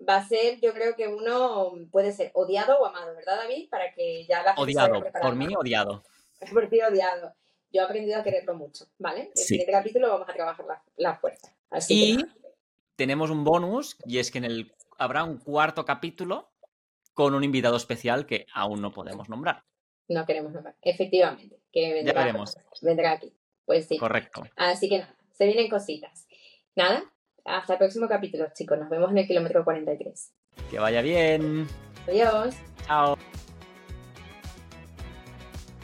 va 0.07 0.17
a 0.17 0.27
ser, 0.27 0.59
yo 0.61 0.73
creo 0.73 0.95
que 0.95 1.07
uno 1.07 1.73
puede 1.91 2.11
ser 2.11 2.31
odiado 2.33 2.79
o 2.79 2.85
amado, 2.85 3.13
¿verdad, 3.15 3.37
David? 3.37 3.69
Para 3.69 3.93
que 3.93 4.25
ya 4.25 4.43
la 4.43 4.55
gente 4.55 4.61
Odiado. 4.61 5.03
Por 5.21 5.35
mí, 5.35 5.47
odiado. 5.57 6.03
Por 6.53 6.69
ti 6.69 6.81
odiado. 6.81 7.33
Yo 7.71 7.81
he 7.81 7.85
aprendido 7.85 8.19
a 8.19 8.23
quererlo 8.23 8.55
mucho, 8.55 8.85
¿vale? 8.97 9.23
El 9.23 9.31
Sí. 9.37 9.43
siguiente 9.45 9.71
capítulo 9.71 10.09
vamos 10.09 10.27
a 10.29 10.33
trabajar 10.33 10.65
la, 10.65 10.81
la 10.97 11.15
fuerza. 11.17 11.53
Así 11.69 11.99
que 11.99 12.05
Y 12.07 12.17
nada. 12.17 12.35
tenemos 12.95 13.29
un 13.29 13.43
bonus, 13.43 13.97
y 14.05 14.17
es 14.19 14.31
que 14.31 14.39
en 14.39 14.45
el 14.45 14.73
habrá 14.97 15.23
un 15.23 15.37
cuarto 15.37 15.85
capítulo 15.85 16.49
con 17.13 17.35
un 17.35 17.43
invitado 17.43 17.75
especial 17.77 18.25
que 18.25 18.45
aún 18.53 18.81
no 18.81 18.91
podemos 18.91 19.29
nombrar. 19.29 19.63
no 20.07 20.25
queremos 20.25 20.51
nombrar. 20.51 20.75
Efectivamente, 20.81 21.59
que 21.71 21.93
vendrá, 21.93 22.21
veremos. 22.21 22.57
vendrá 22.81 23.11
aquí. 23.11 23.31
Pues 23.65 23.85
sí. 23.87 23.97
Correcto. 23.97 24.41
Así 24.55 24.89
que 24.89 24.99
nada, 24.99 25.15
se 25.37 25.45
vienen 25.45 25.69
cositas. 25.69 26.27
Nada, 26.75 27.03
hasta 27.45 27.73
el 27.73 27.79
próximo 27.79 28.07
capítulo, 28.07 28.47
chicos. 28.55 28.79
Nos 28.79 28.89
vemos 28.89 29.11
en 29.11 29.19
el 29.19 29.27
kilómetro 29.27 29.63
43. 29.63 30.33
Que 30.71 30.79
vaya 30.79 31.01
bien. 31.03 31.67
Adiós. 32.07 32.55
Chao. 32.87 33.15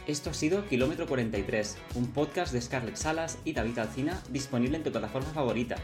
Esto 0.08 0.30
ha 0.30 0.34
sido 0.36 0.68
Kilómetro 0.68 1.08
43, 1.08 1.78
un 1.96 2.06
podcast 2.06 2.54
de 2.54 2.62
Scarlett 2.62 2.96
Salas 2.96 3.39
y 3.44 3.54
David 3.54 3.80
Alcina 3.80 4.22
disponible 4.30 4.78
en 4.78 4.84
tu 4.84 4.91
plataforma 4.91 5.30
favorita. 5.30 5.78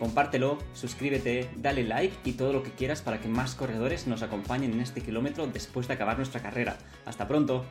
Compártelo, 0.00 0.58
suscríbete, 0.74 1.48
dale 1.56 1.84
like 1.84 2.16
y 2.24 2.32
todo 2.32 2.52
lo 2.52 2.64
que 2.64 2.72
quieras 2.72 3.02
para 3.02 3.20
que 3.20 3.28
más 3.28 3.54
corredores 3.54 4.08
nos 4.08 4.22
acompañen 4.22 4.72
en 4.72 4.80
este 4.80 5.00
kilómetro 5.00 5.46
después 5.46 5.86
de 5.86 5.94
acabar 5.94 6.16
nuestra 6.16 6.42
carrera. 6.42 6.76
Hasta 7.06 7.28
pronto. 7.28 7.66